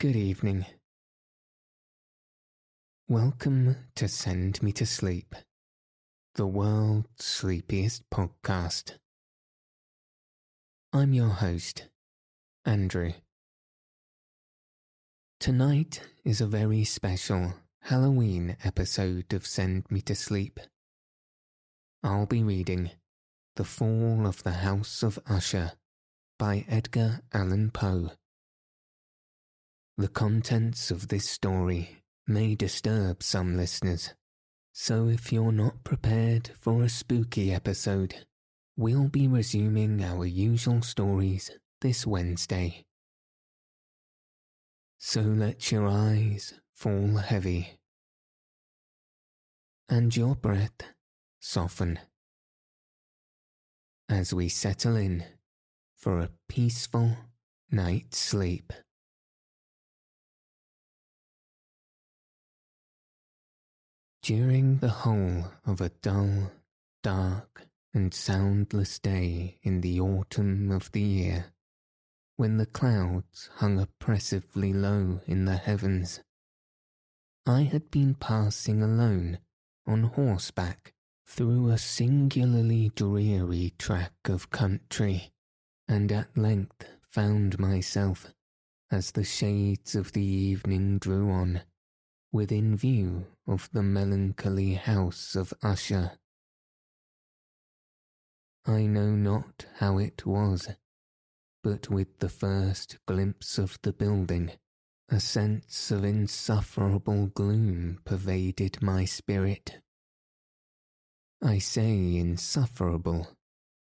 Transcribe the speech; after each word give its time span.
Good 0.00 0.16
evening. 0.16 0.64
Welcome 3.06 3.76
to 3.96 4.08
Send 4.08 4.62
Me 4.62 4.72
to 4.72 4.86
Sleep, 4.86 5.34
the 6.36 6.46
world's 6.46 7.22
sleepiest 7.22 8.08
podcast. 8.08 8.92
I'm 10.94 11.12
your 11.12 11.28
host, 11.28 11.88
Andrew. 12.64 13.12
Tonight 15.38 16.00
is 16.24 16.40
a 16.40 16.46
very 16.46 16.84
special 16.84 17.52
Halloween 17.82 18.56
episode 18.64 19.34
of 19.34 19.46
Send 19.46 19.84
Me 19.90 20.00
to 20.00 20.14
Sleep. 20.14 20.60
I'll 22.02 22.24
be 22.24 22.42
reading 22.42 22.92
The 23.56 23.64
Fall 23.64 24.26
of 24.26 24.44
the 24.44 24.64
House 24.64 25.02
of 25.02 25.18
Usher 25.28 25.72
by 26.38 26.64
Edgar 26.70 27.20
Allan 27.34 27.70
Poe. 27.70 28.12
The 30.00 30.08
contents 30.08 30.90
of 30.90 31.08
this 31.08 31.28
story 31.28 32.02
may 32.26 32.54
disturb 32.54 33.22
some 33.22 33.58
listeners, 33.58 34.14
so 34.72 35.08
if 35.08 35.30
you're 35.30 35.52
not 35.52 35.84
prepared 35.84 36.52
for 36.58 36.82
a 36.82 36.88
spooky 36.88 37.52
episode, 37.52 38.14
we'll 38.78 39.08
be 39.08 39.28
resuming 39.28 40.02
our 40.02 40.24
usual 40.24 40.80
stories 40.80 41.50
this 41.82 42.06
Wednesday. 42.06 42.86
So 44.96 45.20
let 45.20 45.70
your 45.70 45.86
eyes 45.86 46.54
fall 46.72 47.18
heavy 47.18 47.78
and 49.86 50.16
your 50.16 50.34
breath 50.34 50.80
soften 51.40 51.98
as 54.08 54.32
we 54.32 54.48
settle 54.48 54.96
in 54.96 55.26
for 55.94 56.20
a 56.20 56.30
peaceful 56.48 57.18
night's 57.70 58.16
sleep. 58.16 58.72
During 64.22 64.78
the 64.78 64.90
whole 64.90 65.46
of 65.64 65.80
a 65.80 65.88
dull, 65.88 66.52
dark, 67.02 67.66
and 67.94 68.12
soundless 68.12 68.98
day 68.98 69.58
in 69.62 69.80
the 69.80 69.98
autumn 69.98 70.70
of 70.70 70.92
the 70.92 71.00
year, 71.00 71.54
when 72.36 72.58
the 72.58 72.66
clouds 72.66 73.48
hung 73.54 73.78
oppressively 73.78 74.74
low 74.74 75.22
in 75.26 75.46
the 75.46 75.56
heavens, 75.56 76.20
I 77.46 77.62
had 77.62 77.90
been 77.90 78.14
passing 78.14 78.82
alone 78.82 79.38
on 79.86 80.02
horseback 80.02 80.92
through 81.26 81.70
a 81.70 81.78
singularly 81.78 82.90
dreary 82.94 83.72
tract 83.78 84.28
of 84.28 84.50
country, 84.50 85.32
and 85.88 86.12
at 86.12 86.36
length 86.36 86.84
found 87.00 87.58
myself, 87.58 88.34
as 88.90 89.12
the 89.12 89.24
shades 89.24 89.94
of 89.94 90.12
the 90.12 90.22
evening 90.22 90.98
drew 90.98 91.30
on, 91.30 91.62
within 92.32 92.76
view 92.76 93.26
of 93.50 93.68
the 93.72 93.82
melancholy 93.82 94.74
house 94.74 95.34
of 95.34 95.52
Usher. 95.60 96.12
I 98.64 98.82
know 98.82 99.10
not 99.10 99.66
how 99.78 99.98
it 99.98 100.24
was, 100.24 100.68
but 101.64 101.90
with 101.90 102.20
the 102.20 102.28
first 102.28 102.98
glimpse 103.08 103.58
of 103.58 103.76
the 103.82 103.92
building, 103.92 104.52
a 105.08 105.18
sense 105.18 105.90
of 105.90 106.04
insufferable 106.04 107.26
gloom 107.26 107.98
pervaded 108.04 108.80
my 108.80 109.04
spirit. 109.04 109.80
I 111.42 111.58
say 111.58 112.16
insufferable, 112.18 113.36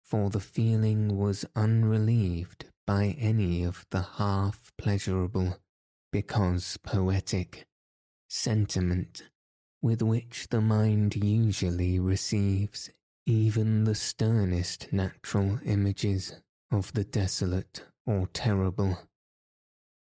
for 0.03 0.29
the 0.29 0.39
feeling 0.39 1.17
was 1.17 1.43
unrelieved 1.55 2.65
by 2.85 3.15
any 3.17 3.63
of 3.63 3.83
the 3.89 4.03
half 4.03 4.71
pleasurable, 4.77 5.57
because 6.11 6.77
poetic, 6.83 7.65
sentiment 8.29 9.23
with 9.85 10.01
which 10.01 10.47
the 10.49 10.59
mind 10.59 11.15
usually 11.15 11.99
receives 11.99 12.89
even 13.27 13.83
the 13.83 13.93
sternest 13.93 14.91
natural 14.91 15.59
images 15.63 16.41
of 16.71 16.91
the 16.93 17.03
desolate 17.03 17.83
or 18.07 18.25
terrible. 18.33 18.97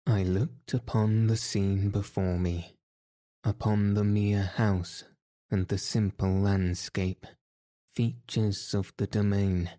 I 0.06 0.22
looked 0.22 0.74
upon 0.74 1.28
the 1.28 1.36
scene 1.38 1.88
before 1.88 2.38
me, 2.38 2.76
upon 3.42 3.94
the 3.94 4.04
mere 4.04 4.42
house 4.42 5.04
and 5.50 5.66
the 5.68 5.78
simple 5.78 6.34
landscape, 6.40 7.24
features 7.94 8.74
of 8.74 8.92
the 8.98 9.06
domain, 9.06 9.70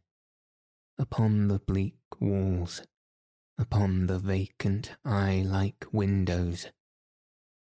upon 0.98 1.48
the 1.48 1.60
bleak 1.60 2.00
walls, 2.20 2.82
upon 3.60 4.08
the 4.08 4.18
vacant 4.18 4.94
eye 5.06 5.44
like 5.46 5.86
windows, 5.92 6.72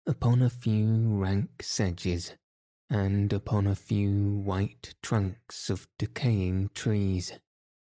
upon 0.08 0.42
a 0.42 0.50
few 0.50 1.18
rank 1.18 1.62
sedges, 1.62 2.34
and 2.90 3.34
upon 3.34 3.68
a 3.68 3.76
few 3.76 4.38
white 4.38 4.96
trunks 5.04 5.70
of 5.70 5.88
decaying 6.00 6.70
trees, 6.74 7.34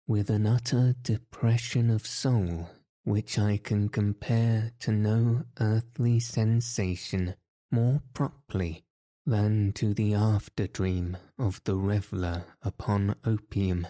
with 0.06 0.30
an 0.30 0.46
utter 0.46 0.94
depression 1.02 1.90
of 1.90 2.06
soul 2.06 2.70
which 3.04 3.38
I 3.38 3.58
can 3.58 3.90
compare 3.90 4.72
to 4.80 4.90
no 4.90 5.44
earthly 5.60 6.18
sensation 6.20 7.34
more 7.70 8.02
properly 8.14 8.84
than 9.26 9.72
to 9.72 9.92
the 9.92 10.14
after 10.14 10.66
dream 10.66 11.18
of 11.38 11.62
the 11.64 11.76
reveller 11.76 12.44
upon 12.62 13.16
opium, 13.24 13.86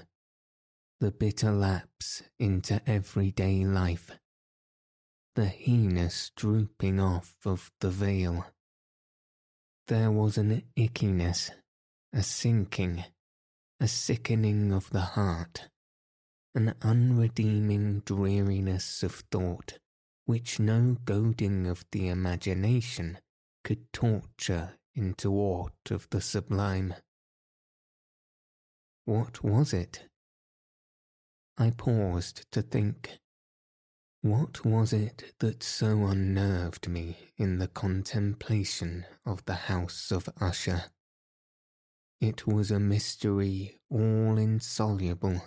the 1.00 1.12
bitter 1.12 1.52
lapse 1.52 2.22
into 2.38 2.80
everyday 2.88 3.64
life 3.64 4.10
the 5.34 5.46
heinous 5.46 6.30
drooping 6.36 7.00
off 7.00 7.34
of 7.44 7.70
the 7.80 7.90
veil. 7.90 8.46
There 9.88 10.10
was 10.10 10.38
an 10.38 10.62
ickiness, 10.76 11.50
a 12.12 12.22
sinking, 12.22 13.04
a 13.80 13.88
sickening 13.88 14.72
of 14.72 14.90
the 14.90 15.00
heart, 15.00 15.68
an 16.54 16.74
unredeeming 16.82 18.00
dreariness 18.00 19.02
of 19.02 19.24
thought 19.30 19.78
which 20.26 20.58
no 20.58 20.96
goading 21.04 21.66
of 21.66 21.84
the 21.92 22.08
imagination 22.08 23.18
could 23.62 23.92
torture 23.92 24.74
into 24.94 25.32
aught 25.32 25.90
of 25.90 26.08
the 26.10 26.20
sublime. 26.20 26.94
What 29.04 29.44
was 29.44 29.72
it? 29.72 30.04
I 31.58 31.70
paused 31.70 32.50
to 32.52 32.62
think. 32.62 33.18
What 34.24 34.64
was 34.64 34.94
it 34.94 35.34
that 35.40 35.62
so 35.62 36.06
unnerved 36.06 36.88
me 36.88 37.18
in 37.36 37.58
the 37.58 37.68
contemplation 37.68 39.04
of 39.26 39.44
the 39.44 39.68
house 39.68 40.10
of 40.10 40.30
Usher? 40.40 40.84
It 42.22 42.46
was 42.46 42.70
a 42.70 42.80
mystery 42.80 43.82
all 43.90 44.38
insoluble, 44.38 45.42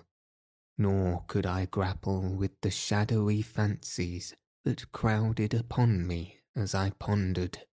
nor 0.78 1.24
could 1.26 1.48
I 1.48 1.66
grapple 1.66 2.36
with 2.36 2.52
the 2.62 2.70
shadowy 2.70 3.42
fancies 3.42 4.36
that 4.64 4.92
crowded 4.92 5.56
upon 5.56 6.06
me 6.06 6.42
as 6.56 6.76
I 6.76 6.92
pondered. 6.92 7.66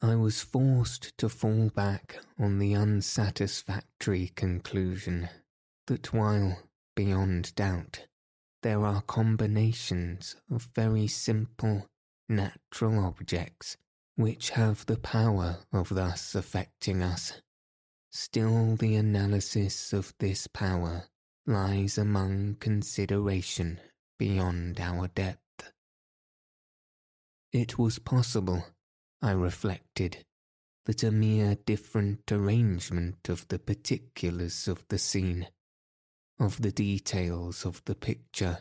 I 0.00 0.16
was 0.16 0.42
forced 0.42 1.16
to 1.18 1.28
fall 1.28 1.68
back 1.68 2.18
on 2.40 2.58
the 2.58 2.74
unsatisfactory 2.74 4.32
conclusion 4.34 5.28
that 5.86 6.12
while, 6.12 6.58
beyond 6.96 7.54
doubt, 7.54 8.08
there 8.62 8.84
are 8.84 9.02
combinations 9.02 10.36
of 10.50 10.68
very 10.74 11.06
simple, 11.06 11.86
natural 12.28 13.04
objects 13.04 13.76
which 14.16 14.50
have 14.50 14.86
the 14.86 14.96
power 14.96 15.58
of 15.72 15.88
thus 15.88 16.34
affecting 16.34 17.02
us. 17.02 17.40
Still, 18.10 18.76
the 18.76 18.94
analysis 18.96 19.92
of 19.92 20.14
this 20.18 20.46
power 20.46 21.04
lies 21.46 21.98
among 21.98 22.56
consideration 22.56 23.80
beyond 24.18 24.78
our 24.78 25.08
depth. 25.08 25.72
It 27.52 27.78
was 27.78 27.98
possible, 27.98 28.66
I 29.20 29.32
reflected, 29.32 30.24
that 30.84 31.02
a 31.02 31.10
mere 31.10 31.54
different 31.54 32.30
arrangement 32.30 33.28
of 33.28 33.48
the 33.48 33.58
particulars 33.58 34.68
of 34.68 34.86
the 34.88 34.98
scene 34.98 35.48
of 36.42 36.60
the 36.60 36.72
details 36.72 37.64
of 37.64 37.80
the 37.84 37.94
picture 37.94 38.58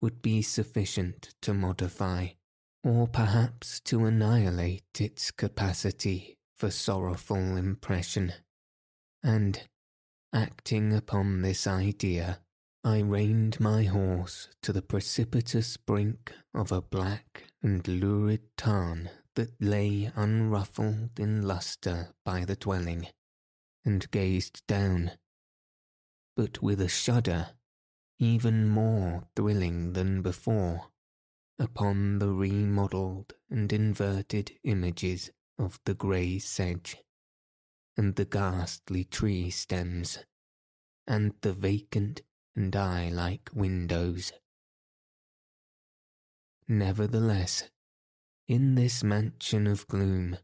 would 0.00 0.22
be 0.22 0.40
sufficient 0.40 1.34
to 1.42 1.52
modify, 1.52 2.28
or 2.82 3.06
perhaps 3.06 3.78
to 3.80 4.06
annihilate 4.06 5.00
its 5.00 5.30
capacity 5.30 6.38
for 6.56 6.70
sorrowful 6.70 7.56
impression. 7.56 8.32
And, 9.22 9.60
acting 10.32 10.94
upon 10.94 11.42
this 11.42 11.66
idea, 11.66 12.40
I 12.82 13.00
reined 13.00 13.60
my 13.60 13.84
horse 13.84 14.48
to 14.62 14.72
the 14.72 14.82
precipitous 14.82 15.76
brink 15.76 16.32
of 16.54 16.72
a 16.72 16.80
black 16.80 17.44
and 17.62 17.86
lurid 17.86 18.56
tarn 18.56 19.10
that 19.34 19.60
lay 19.60 20.10
unruffled 20.16 21.18
in 21.18 21.42
lustre 21.42 22.14
by 22.24 22.46
the 22.46 22.56
dwelling, 22.56 23.08
and 23.84 24.10
gazed 24.10 24.66
down, 24.66 25.12
but 26.36 26.62
with 26.62 26.80
a 26.80 26.88
shudder 26.88 27.50
even 28.18 28.68
more 28.68 29.24
thrilling 29.34 29.92
than 29.92 30.22
before, 30.22 30.88
upon 31.58 32.18
the 32.18 32.30
remodelled 32.30 33.32
and 33.50 33.72
inverted 33.72 34.52
images 34.62 35.30
of 35.58 35.78
the 35.84 35.94
grey 35.94 36.38
sedge, 36.38 36.96
and 37.96 38.16
the 38.16 38.24
ghastly 38.24 39.04
tree 39.04 39.50
stems, 39.50 40.18
and 41.06 41.34
the 41.42 41.52
vacant 41.52 42.22
and 42.56 42.74
eye-like 42.74 43.50
windows. 43.52 44.32
Nevertheless, 46.66 47.64
in 48.46 48.74
this 48.74 49.02
mansion 49.04 49.66
of 49.66 49.86
gloom, 49.88 50.38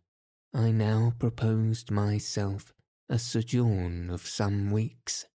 I 0.53 0.71
now 0.71 1.15
proposed 1.19 1.91
myself 1.91 2.73
a 3.09 3.19
sojourn 3.19 4.11
of 4.11 4.27
some 4.27 4.71
weeks. 4.71 5.27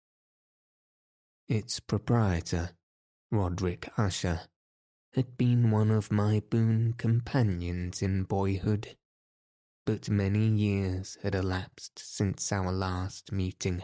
Its 1.47 1.79
proprietor, 1.79 2.71
Roderick 3.31 3.89
Usher, 3.97 4.41
had 5.13 5.37
been 5.37 5.69
one 5.69 5.91
of 5.91 6.11
my 6.11 6.41
boon 6.49 6.93
companions 6.93 8.01
in 8.01 8.23
boyhood, 8.23 8.97
but 9.85 10.09
many 10.09 10.47
years 10.47 11.17
had 11.21 11.35
elapsed 11.35 11.99
since 11.99 12.51
our 12.51 12.71
last 12.71 13.31
meeting. 13.31 13.83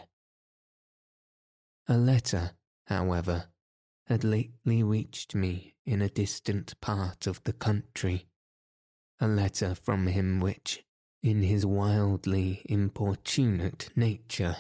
A 1.88 1.98
letter, 1.98 2.52
however, 2.86 3.50
had 4.06 4.24
lately 4.24 4.82
reached 4.82 5.36
me 5.36 5.76
in 5.86 6.02
a 6.02 6.10
distant 6.10 6.80
part 6.82 7.28
of 7.28 7.44
the 7.44 7.54
country, 7.54 8.28
a 9.20 9.28
letter 9.28 9.76
from 9.76 10.08
him 10.08 10.40
which, 10.40 10.84
in 11.22 11.44
his 11.44 11.66
wildly 11.66 12.64
importunate 12.66 13.90
nature, 13.96 14.56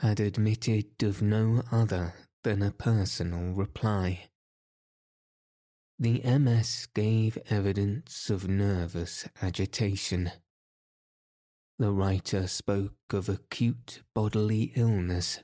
had 0.00 0.18
admitted 0.18 1.02
of 1.02 1.20
no 1.20 1.62
other 1.70 2.14
than 2.42 2.62
a 2.62 2.70
personal 2.70 3.52
reply. 3.52 4.18
The 5.98 6.22
MS 6.22 6.88
gave 6.94 7.36
evidence 7.50 8.30
of 8.30 8.48
nervous 8.48 9.28
agitation. 9.42 10.32
The 11.78 11.92
writer 11.92 12.46
spoke 12.46 12.94
of 13.12 13.28
acute 13.28 14.02
bodily 14.14 14.72
illness, 14.74 15.40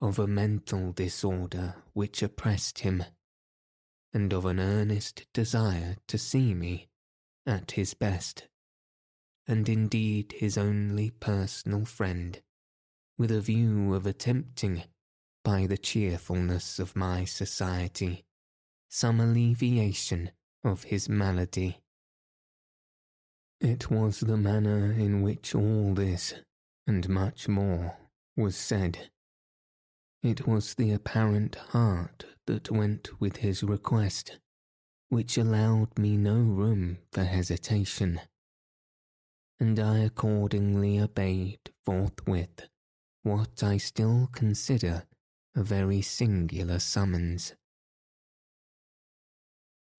of 0.00 0.18
a 0.18 0.26
mental 0.26 0.92
disorder 0.92 1.74
which 1.92 2.22
oppressed 2.22 2.78
him, 2.78 3.04
and 4.14 4.32
of 4.32 4.46
an 4.46 4.58
earnest 4.58 5.26
desire 5.34 5.96
to 6.08 6.16
see 6.16 6.54
me 6.54 6.88
at 7.44 7.72
his 7.72 7.92
best, 7.92 8.48
and 9.46 9.68
indeed 9.68 10.32
his 10.38 10.56
only 10.56 11.10
personal 11.10 11.84
friend 11.84 12.40
with 13.18 13.30
a 13.30 13.40
view 13.40 13.94
of 13.94 14.06
attempting, 14.06 14.82
by 15.42 15.66
the 15.66 15.78
cheerfulness 15.78 16.78
of 16.78 16.96
my 16.96 17.24
society, 17.24 18.24
some 18.88 19.20
alleviation 19.20 20.30
of 20.64 20.84
his 20.84 21.08
malady. 21.08 21.78
It 23.60 23.90
was 23.90 24.20
the 24.20 24.36
manner 24.36 24.92
in 24.92 25.22
which 25.22 25.54
all 25.54 25.94
this, 25.94 26.34
and 26.86 27.08
much 27.08 27.48
more, 27.48 27.96
was 28.36 28.56
said. 28.56 29.10
It 30.22 30.46
was 30.46 30.74
the 30.74 30.92
apparent 30.92 31.54
heart 31.54 32.26
that 32.46 32.70
went 32.70 33.20
with 33.20 33.36
his 33.36 33.62
request, 33.62 34.38
which 35.08 35.38
allowed 35.38 35.96
me 35.98 36.16
no 36.16 36.34
room 36.34 36.98
for 37.12 37.24
hesitation, 37.24 38.20
and 39.58 39.78
I 39.78 39.98
accordingly 39.98 40.98
obeyed 40.98 41.70
forthwith 41.84 42.68
what 43.26 43.60
I 43.60 43.76
still 43.76 44.28
consider 44.30 45.02
a 45.56 45.64
very 45.64 46.00
singular 46.00 46.78
summons. 46.78 47.54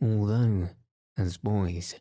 Although, 0.02 0.70
as 1.18 1.36
boys, 1.36 1.96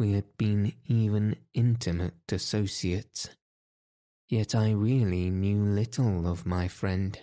we 0.00 0.14
had 0.14 0.36
been 0.36 0.72
even 0.86 1.36
intimate 1.54 2.32
associates, 2.32 3.28
yet 4.28 4.56
I 4.56 4.72
really 4.72 5.30
knew 5.30 5.62
little 5.62 6.26
of 6.26 6.44
my 6.44 6.66
friend. 6.66 7.20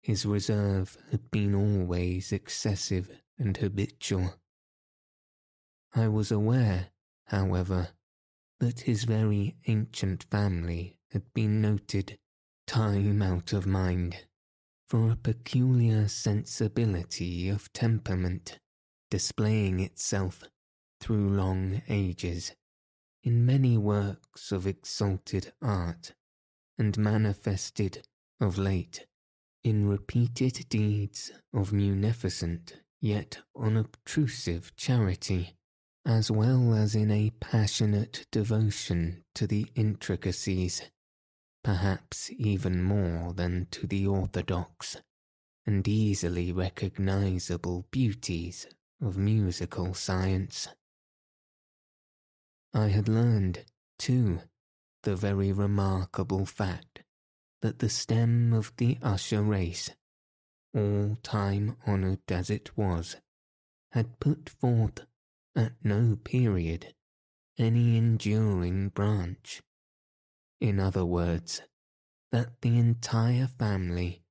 His 0.00 0.24
reserve 0.24 0.96
had 1.10 1.30
been 1.30 1.54
always 1.54 2.32
excessive 2.32 3.10
and 3.38 3.54
habitual. 3.54 4.36
I 5.94 6.08
was 6.08 6.32
aware, 6.32 6.86
however, 7.26 7.88
that 8.60 8.80
his 8.80 9.04
very 9.04 9.56
ancient 9.66 10.24
family 10.30 10.96
had 11.12 11.22
been 11.34 11.60
noted, 11.60 12.18
time 12.66 13.20
out 13.20 13.52
of 13.52 13.66
mind, 13.66 14.16
for 14.88 15.10
a 15.10 15.16
peculiar 15.16 16.08
sensibility 16.08 17.48
of 17.48 17.72
temperament, 17.72 18.58
displaying 19.10 19.80
itself 19.80 20.42
through 21.00 21.28
long 21.28 21.82
ages 21.88 22.52
in 23.22 23.46
many 23.46 23.76
works 23.76 24.50
of 24.50 24.66
exalted 24.66 25.52
art, 25.60 26.12
and 26.78 26.96
manifested 26.98 28.02
of 28.40 28.58
late 28.58 29.06
in 29.62 29.86
repeated 29.86 30.66
deeds 30.68 31.30
of 31.54 31.72
munificent 31.72 32.80
yet 33.00 33.38
unobtrusive 33.56 34.74
charity, 34.76 35.54
as 36.04 36.30
well 36.30 36.74
as 36.74 36.94
in 36.94 37.10
a 37.10 37.30
passionate 37.38 38.26
devotion 38.32 39.22
to 39.34 39.46
the 39.46 39.66
intricacies 39.74 40.82
perhaps 41.62 42.30
even 42.32 42.82
more 42.82 43.32
than 43.32 43.66
to 43.70 43.86
the 43.86 44.06
orthodox 44.06 44.96
and 45.64 45.86
easily 45.86 46.52
recognizable 46.52 47.86
beauties 47.90 48.66
of 49.00 49.16
musical 49.16 49.94
science. 49.94 50.68
I 52.74 52.88
had 52.88 53.08
learned, 53.08 53.64
too, 53.98 54.40
the 55.02 55.14
very 55.14 55.52
remarkable 55.52 56.46
fact 56.46 57.02
that 57.60 57.78
the 57.78 57.88
stem 57.88 58.52
of 58.52 58.72
the 58.76 58.98
Usher 59.02 59.42
race, 59.42 59.90
all 60.74 61.16
time 61.22 61.76
honoured 61.86 62.30
as 62.30 62.50
it 62.50 62.76
was, 62.76 63.16
had 63.92 64.18
put 64.18 64.48
forth 64.48 65.06
at 65.54 65.72
no 65.84 66.16
period 66.24 66.94
any 67.58 67.96
enduring 67.96 68.88
branch 68.88 69.62
in 70.62 70.78
other 70.78 71.04
words, 71.04 71.60
that 72.30 72.60
the 72.60 72.78
entire 72.78 73.48
family 73.48 74.22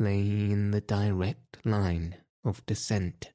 lay 0.00 0.18
in 0.18 0.72
the 0.72 0.80
direct 0.80 1.64
line 1.64 2.16
of 2.44 2.66
descent, 2.66 3.30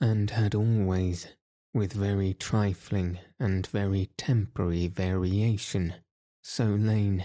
and 0.00 0.30
had 0.30 0.54
always, 0.54 1.28
with 1.74 1.92
very 1.92 2.32
trifling 2.32 3.18
and 3.38 3.66
very 3.66 4.08
temporary 4.16 4.86
variation, 4.86 5.92
so 6.42 6.64
lain. 6.64 7.22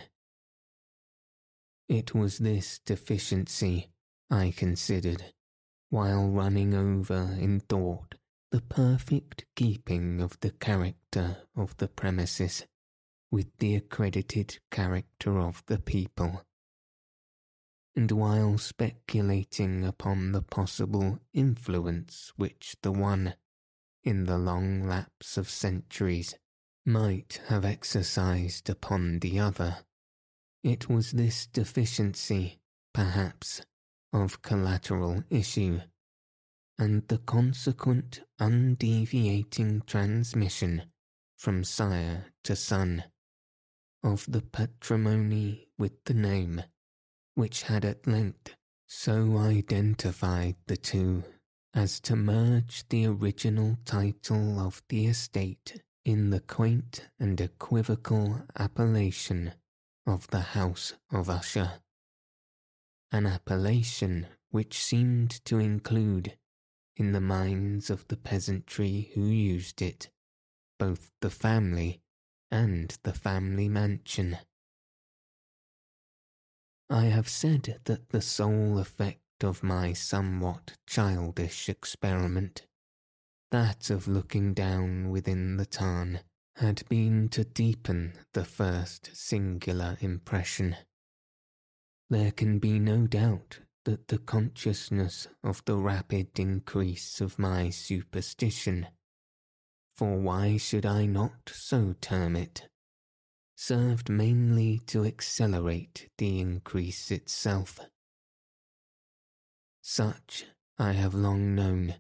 It 1.88 2.14
was 2.14 2.40
this 2.40 2.80
deficiency, 2.80 3.92
I 4.30 4.52
considered, 4.52 5.24
while 5.90 6.28
running 6.28 6.74
over 6.74 7.38
in 7.40 7.62
thought 7.62 8.16
the 8.52 8.60
perfect 8.60 9.46
keeping 9.56 10.20
of 10.20 10.38
the 10.42 10.52
character 10.52 11.38
of 11.56 11.78
the 11.78 11.88
premises 11.88 12.66
with 13.32 13.48
the 13.58 13.76
accredited 13.76 14.60
character 14.72 15.40
of 15.40 15.64
the 15.66 15.80
people. 15.80 16.44
And 17.96 18.12
while 18.12 18.58
speculating 18.58 19.84
upon 19.84 20.32
the 20.32 20.42
possible 20.42 21.20
influence 21.34 22.32
which 22.36 22.76
the 22.82 22.92
one, 22.92 23.36
in 24.04 24.26
the 24.26 24.38
long 24.38 24.88
lapse 24.88 25.38
of 25.38 25.50
centuries, 25.50 26.36
might 26.86 27.42
have 27.48 27.66
exercised 27.66 28.70
upon 28.70 29.20
the 29.20 29.40
other, 29.40 29.78
it 30.64 30.90
was 30.90 31.12
this 31.12 31.48
deficiency, 31.48 32.60
perhaps, 32.94 33.62
of 34.14 34.42
collateral 34.42 35.24
issue, 35.30 35.82
and 36.78 37.08
the 37.08 37.18
consequent 37.18 38.22
undeviating 38.40 39.82
transmission 39.86 40.84
from 41.38 41.64
sire 41.64 42.26
to 42.44 42.56
son 42.56 43.04
of 44.06 44.24
the 44.32 44.42
patrimony 44.42 45.68
with 45.80 45.92
the 46.06 46.14
name, 46.14 46.62
which 47.34 47.64
had 47.64 47.84
at 47.84 48.06
length 48.06 48.56
so 48.88 49.36
identified 49.38 50.56
the 50.68 50.78
two 50.78 51.24
as 51.74 52.00
to 52.00 52.16
merge 52.16 52.88
the 52.90 53.06
original 53.08 53.76
title 53.84 54.60
of 54.60 54.84
the 54.90 55.08
estate 55.08 55.82
in 56.06 56.30
the 56.30 56.40
quaint 56.40 57.10
and 57.20 57.42
equivocal 57.42 58.44
appellation 58.56 59.52
of 60.06 60.28
the 60.28 60.40
House 60.40 60.94
of 61.12 61.28
Usher. 61.28 61.72
An 63.12 63.26
appellation 63.26 64.28
which 64.52 64.78
seemed 64.78 65.44
to 65.46 65.58
include, 65.58 66.38
in 66.96 67.12
the 67.12 67.20
minds 67.20 67.90
of 67.90 68.08
the 68.08 68.18
peasantry 68.18 69.10
who 69.16 69.26
used 69.26 69.82
it, 69.82 70.10
both 70.78 71.10
the 71.22 71.32
family 71.32 72.02
and 72.52 72.98
the 73.04 73.14
family 73.14 73.68
mansion. 73.68 74.38
I 76.90 77.06
have 77.06 77.28
said 77.28 77.80
that 77.86 78.10
the 78.10 78.22
sole 78.22 78.78
effect 78.78 79.44
of 79.44 79.64
my 79.64 79.94
somewhat 79.94 80.74
childish 80.88 81.68
experiment, 81.68 82.68
that 83.52 83.90
of 83.90 84.08
looking 84.08 84.54
down 84.54 85.10
within 85.10 85.58
the 85.58 85.66
tarn, 85.66 86.20
had 86.58 86.88
been 86.88 87.28
to 87.30 87.44
deepen 87.44 88.14
the 88.34 88.46
first 88.46 89.16
singular 89.16 89.98
impression. 90.00 90.76
There 92.10 92.32
can 92.32 92.60
be 92.60 92.80
no 92.80 93.08
doubt 93.08 93.60
that 93.84 94.08
the 94.08 94.20
consciousness 94.20 95.28
of 95.44 95.64
the 95.66 95.78
rapid 95.78 96.40
increase 96.40 97.20
of 97.20 97.40
my 97.40 97.72
superstition, 97.72 98.88
for 99.96 100.18
why 100.18 100.58
should 100.58 100.86
I 100.86 101.06
not 101.06 101.50
so 101.54 101.96
term 102.02 102.36
it, 102.36 102.68
served 103.56 104.10
mainly 104.10 104.80
to 104.88 105.06
accelerate 105.06 106.10
the 106.18 106.40
increase 106.40 107.12
itself. 107.12 107.80
Such, 109.82 110.46
I 110.78 110.92
have 110.92 111.14
long 111.14 111.56
known, 111.56 111.96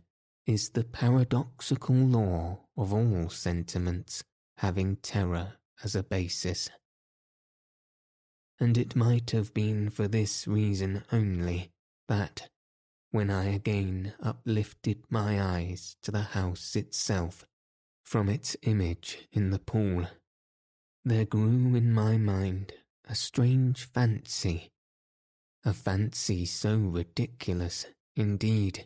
is 0.46 0.72
the 0.72 0.84
paradoxical 0.84 1.96
law 1.96 2.66
of 2.78 2.92
all 2.92 3.30
sentiments 3.30 4.24
having 4.58 4.98
terror 4.98 5.54
as 5.84 5.96
a 5.96 6.04
basis. 6.04 6.70
And 8.60 8.78
it 8.78 8.96
might 8.96 9.32
have 9.32 9.54
been 9.54 9.90
for 9.90 10.08
this 10.08 10.48
reason 10.48 11.04
only 11.12 11.72
that, 12.08 12.50
when 13.12 13.30
I 13.30 13.46
again 13.46 14.14
uplifted 14.22 15.04
my 15.10 15.42
eyes 15.42 15.96
to 16.04 16.12
the 16.12 16.22
house 16.22 16.76
itself 16.76 17.46
from 18.06 18.30
its 18.30 18.56
image 18.62 19.28
in 19.34 19.50
the 19.50 19.60
pool, 19.60 20.06
there 21.04 21.26
grew 21.26 21.76
in 21.76 21.92
my 21.92 22.18
mind 22.18 22.72
a 23.10 23.16
strange 23.16 23.84
fancy, 23.84 24.72
a 25.64 25.74
fancy 25.74 26.46
so 26.46 26.78
ridiculous, 26.78 27.88
indeed, 28.16 28.86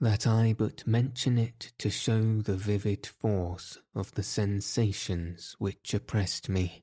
that 0.00 0.26
I 0.26 0.54
but 0.56 0.86
mention 0.86 1.38
it 1.38 1.72
to 1.78 1.90
show 1.90 2.40
the 2.40 2.56
vivid 2.56 3.06
force 3.06 3.78
of 3.94 4.12
the 4.12 4.22
sensations 4.22 5.54
which 5.58 5.92
oppressed 5.92 6.48
me. 6.48 6.82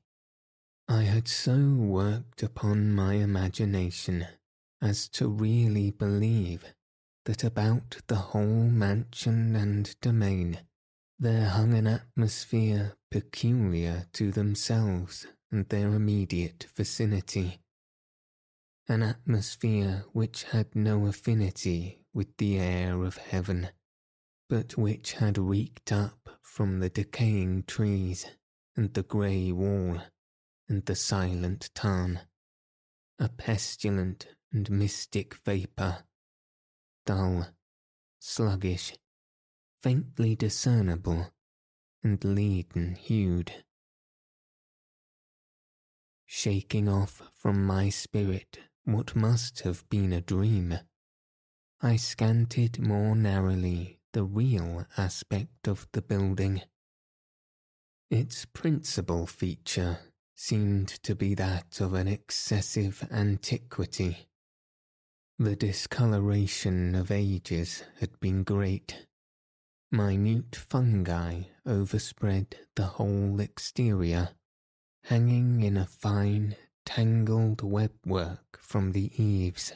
I 0.86 1.02
had 1.02 1.28
so 1.28 1.56
worked 1.56 2.42
upon 2.42 2.94
my 2.94 3.14
imagination 3.14 4.26
as 4.82 5.08
to 5.10 5.28
really 5.28 5.90
believe 5.90 6.64
that 7.24 7.44
about 7.44 7.98
the 8.06 8.16
whole 8.16 8.68
mansion 8.70 9.54
and 9.54 9.94
domain 10.00 10.60
there 11.22 11.50
hung 11.50 11.74
an 11.74 11.86
atmosphere 11.86 12.96
peculiar 13.10 14.06
to 14.10 14.32
themselves 14.32 15.26
and 15.52 15.68
their 15.68 15.88
immediate 15.88 16.66
vicinity, 16.74 17.60
an 18.88 19.02
atmosphere 19.02 20.02
which 20.14 20.44
had 20.44 20.74
no 20.74 21.04
affinity 21.06 21.98
with 22.14 22.34
the 22.38 22.58
air 22.58 23.02
of 23.02 23.18
heaven, 23.18 23.68
but 24.48 24.78
which 24.78 25.12
had 25.12 25.36
reeked 25.36 25.92
up 25.92 26.38
from 26.40 26.80
the 26.80 26.88
decaying 26.88 27.62
trees 27.64 28.24
and 28.74 28.94
the 28.94 29.02
grey 29.02 29.52
wall 29.52 30.00
and 30.70 30.86
the 30.86 30.94
silent 30.94 31.68
tarn, 31.74 32.20
a 33.18 33.28
pestilent 33.28 34.26
and 34.54 34.70
mystic 34.70 35.34
vapour, 35.34 35.98
dull, 37.04 37.46
sluggish, 38.18 38.94
faintly 39.80 40.36
discernible, 40.36 41.32
and 42.02 42.22
leaden 42.24 42.94
hued. 42.94 43.64
Shaking 46.26 46.88
off 46.88 47.22
from 47.34 47.64
my 47.64 47.88
spirit 47.88 48.58
what 48.84 49.16
must 49.16 49.60
have 49.60 49.88
been 49.88 50.12
a 50.12 50.20
dream, 50.20 50.78
I 51.80 51.96
scanted 51.96 52.78
more 52.78 53.16
narrowly 53.16 54.00
the 54.12 54.24
real 54.24 54.86
aspect 54.96 55.66
of 55.66 55.88
the 55.92 56.02
building. 56.02 56.62
Its 58.10 58.44
principal 58.44 59.26
feature 59.26 59.98
seemed 60.34 60.88
to 60.88 61.14
be 61.14 61.34
that 61.34 61.80
of 61.80 61.94
an 61.94 62.08
excessive 62.08 63.06
antiquity. 63.10 64.28
The 65.38 65.56
discoloration 65.56 66.94
of 66.94 67.10
ages 67.10 67.82
had 67.98 68.18
been 68.20 68.42
great. 68.42 69.06
Minute 69.92 70.54
fungi 70.54 71.42
overspread 71.66 72.56
the 72.76 72.86
whole 72.86 73.40
exterior, 73.40 74.30
hanging 75.04 75.62
in 75.62 75.76
a 75.76 75.86
fine, 75.86 76.56
tangled 76.84 77.58
webwork 77.58 78.56
from 78.60 78.92
the 78.92 79.10
eaves 79.22 79.72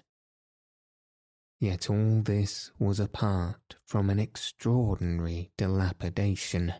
Yet 1.64 1.88
all 1.88 2.21
this 2.21 2.71
was 2.78 3.00
apart 3.00 3.76
from 3.87 4.11
an 4.11 4.18
extraordinary 4.18 5.50
dilapidation. 5.56 6.75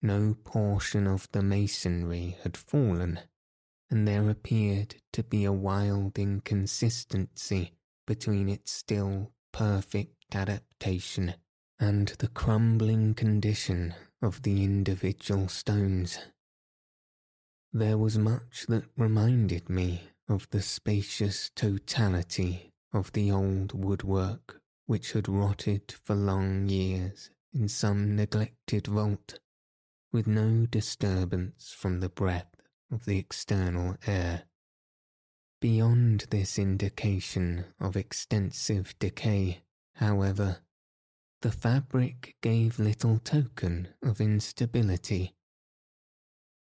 No 0.00 0.34
portion 0.42 1.06
of 1.06 1.28
the 1.32 1.42
masonry 1.42 2.38
had 2.42 2.56
fallen, 2.56 3.20
and 3.90 4.08
there 4.08 4.30
appeared 4.30 4.96
to 5.12 5.22
be 5.22 5.44
a 5.44 5.52
wild 5.52 6.18
inconsistency 6.18 7.74
between 8.06 8.48
its 8.48 8.72
still 8.72 9.32
perfect 9.52 10.24
adaptation 10.34 11.34
and 11.78 12.08
the 12.18 12.28
crumbling 12.28 13.14
condition 13.14 13.94
of 14.22 14.42
the 14.42 14.64
individual 14.64 15.48
stones. 15.48 16.18
There 17.72 17.98
was 17.98 18.16
much 18.16 18.66
that 18.68 18.84
reminded 18.96 19.68
me 19.68 20.10
of 20.28 20.48
the 20.50 20.62
spacious 20.62 21.50
totality 21.54 22.72
of 22.92 23.12
the 23.12 23.30
old 23.30 23.72
woodwork 23.72 24.60
which 24.86 25.12
had 25.12 25.28
rotted 25.28 25.94
for 26.04 26.14
long 26.14 26.68
years 26.68 27.30
in 27.52 27.68
some 27.68 28.16
neglected 28.16 28.86
vault, 28.86 29.38
with 30.12 30.26
no 30.26 30.66
disturbance 30.66 31.74
from 31.76 32.00
the 32.00 32.08
breath 32.08 32.54
of 32.90 33.04
the 33.04 33.18
external 33.18 33.96
air. 34.06 34.44
Beyond 35.60 36.26
this 36.30 36.58
indication 36.58 37.64
of 37.80 37.96
extensive 37.96 38.94
decay, 38.98 39.62
however, 39.94 40.58
the 41.44 41.52
fabric 41.52 42.36
gave 42.40 42.78
little 42.78 43.18
token 43.18 43.86
of 44.02 44.18
instability. 44.18 45.34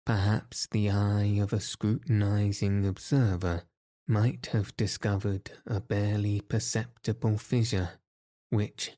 Perhaps 0.06 0.66
the 0.70 0.88
eye 0.88 1.38
of 1.42 1.52
a 1.52 1.60
scrutinizing 1.60 2.86
observer 2.86 3.64
might 4.08 4.46
have 4.46 4.74
discovered 4.78 5.50
a 5.66 5.78
barely 5.78 6.40
perceptible 6.40 7.36
fissure 7.36 8.00
which, 8.48 8.92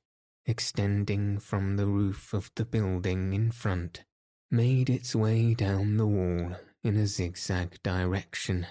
extending 0.46 1.40
from 1.40 1.74
the 1.74 1.86
roof 1.86 2.32
of 2.32 2.52
the 2.54 2.64
building 2.64 3.32
in 3.32 3.50
front, 3.50 4.04
made 4.52 4.88
its 4.88 5.12
way 5.16 5.54
down 5.54 5.96
the 5.96 6.06
wall 6.06 6.52
in 6.84 6.96
a 6.96 7.08
zigzag 7.08 7.82
direction 7.82 8.64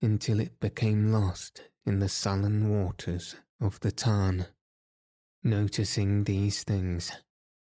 until 0.00 0.40
it 0.40 0.58
became 0.60 1.12
lost 1.12 1.60
in 1.84 1.98
the 1.98 2.08
sullen 2.08 2.70
waters 2.70 3.36
of 3.60 3.78
the 3.80 3.92
tarn. 3.92 4.46
Noticing 5.44 6.24
these 6.24 6.62
things, 6.62 7.10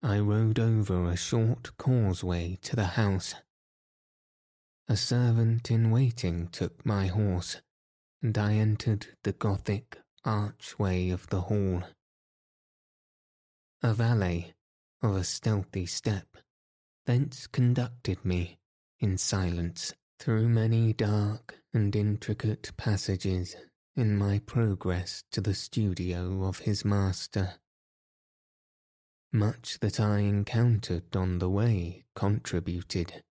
I 0.01 0.19
rode 0.19 0.59
over 0.59 1.09
a 1.09 1.17
short 1.17 1.75
causeway 1.77 2.57
to 2.61 2.75
the 2.75 2.85
house. 2.85 3.35
A 4.87 4.95
servant 4.95 5.69
in 5.69 5.91
waiting 5.91 6.47
took 6.47 6.85
my 6.85 7.07
horse 7.07 7.61
and 8.21 8.37
I 8.37 8.53
entered 8.53 9.07
the 9.23 9.33
Gothic 9.33 9.99
archway 10.23 11.09
of 11.09 11.27
the 11.27 11.41
hall. 11.41 11.83
A 13.83 13.93
valet, 13.93 14.53
of 15.01 15.15
a 15.15 15.23
stealthy 15.23 15.85
step, 15.85 16.37
thence 17.05 17.47
conducted 17.47 18.23
me, 18.25 18.59
in 18.99 19.17
silence, 19.17 19.93
through 20.19 20.49
many 20.49 20.93
dark 20.93 21.59
and 21.73 21.95
intricate 21.95 22.71
passages 22.75 23.55
in 23.97 24.15
my 24.15 24.37
progress 24.45 25.23
to 25.31 25.41
the 25.41 25.55
studio 25.55 26.43
of 26.45 26.59
his 26.59 26.85
master. 26.85 27.55
Much 29.33 29.79
that 29.79 29.99
I 29.99 30.19
encountered 30.19 31.15
on 31.15 31.39
the 31.39 31.49
way 31.49 32.05
contributed, 32.15 33.23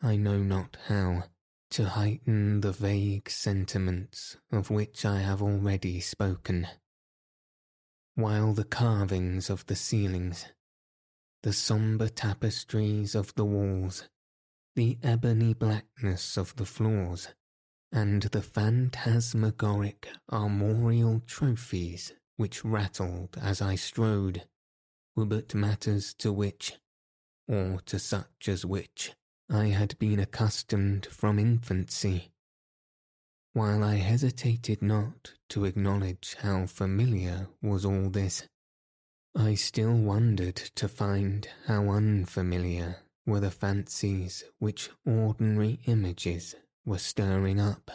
I 0.00 0.14
know 0.16 0.38
not 0.38 0.76
how, 0.86 1.24
to 1.70 1.88
heighten 1.90 2.60
the 2.60 2.72
vague 2.72 3.28
sentiments 3.28 4.36
of 4.52 4.70
which 4.70 5.04
I 5.04 5.18
have 5.18 5.42
already 5.42 6.00
spoken. 6.00 6.68
while 8.14 8.52
the 8.52 8.64
carvings 8.64 9.48
of 9.48 9.64
the 9.66 9.76
ceilings, 9.76 10.46
the 11.42 11.52
sombre 11.52 12.08
tapestries 12.08 13.14
of 13.14 13.34
the 13.34 13.44
walls, 13.44 14.08
the 14.76 14.98
ebony 15.02 15.54
blackness 15.54 16.36
of 16.36 16.54
the 16.56 16.66
floors, 16.66 17.28
and 17.92 18.22
the 18.22 18.42
phantasmagoric 18.42 20.08
armorial 20.30 21.20
trophies 21.26 22.12
which 22.36 22.64
rattled 22.64 23.36
as 23.40 23.60
I 23.60 23.74
strode, 23.74 24.44
were 25.14 25.26
but 25.26 25.54
matters 25.54 26.14
to 26.14 26.32
which, 26.32 26.78
or 27.46 27.80
to 27.86 27.98
such 27.98 28.48
as 28.48 28.64
which, 28.64 29.12
I 29.50 29.66
had 29.66 29.98
been 29.98 30.18
accustomed 30.18 31.06
from 31.06 31.38
infancy. 31.38 32.32
While 33.52 33.84
I 33.84 33.96
hesitated 33.96 34.80
not 34.80 35.34
to 35.50 35.66
acknowledge 35.66 36.36
how 36.40 36.66
familiar 36.66 37.48
was 37.60 37.84
all 37.84 38.08
this, 38.08 38.48
I 39.34 39.54
still 39.54 39.94
wondered 39.94 40.56
to 40.56 40.88
find 40.88 41.46
how 41.66 41.90
unfamiliar 41.90 42.96
were 43.26 43.40
the 43.40 43.50
fancies 43.50 44.42
which 44.58 44.90
ordinary 45.06 45.80
images 45.86 46.54
were 46.84 46.98
stirring 46.98 47.60
up. 47.60 47.90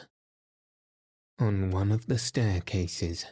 On 1.40 1.72
one 1.72 1.92
of 1.92 2.08
the 2.08 2.18
staircases, 2.18 3.26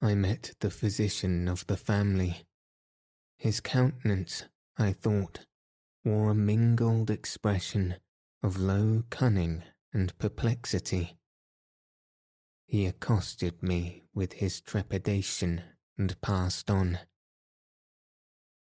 I 0.00 0.14
met 0.14 0.52
the 0.60 0.70
physician 0.70 1.48
of 1.48 1.66
the 1.66 1.76
family. 1.76 2.46
His 3.36 3.60
countenance, 3.60 4.44
I 4.78 4.92
thought, 4.92 5.46
wore 6.04 6.30
a 6.30 6.34
mingled 6.34 7.10
expression 7.10 7.96
of 8.42 8.58
low 8.58 9.04
cunning 9.10 9.62
and 9.92 10.16
perplexity. 10.18 11.18
He 12.66 12.86
accosted 12.86 13.62
me 13.62 14.04
with 14.14 14.34
his 14.34 14.60
trepidation 14.60 15.62
and 15.98 16.18
passed 16.22 16.70
on. 16.70 17.00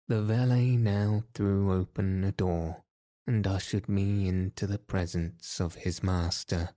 The 0.09 0.21
valet 0.21 0.77
now 0.77 1.25
threw 1.33 1.73
open 1.73 2.25
a 2.25 2.33
door 2.33 2.84
and 3.27 3.47
ushered 3.47 3.89
me 3.89 4.29
into 4.29 4.67
the 4.67 4.79
presence 4.79 5.61
of 5.61 5.77
his 5.77 6.03
master. 6.03 6.71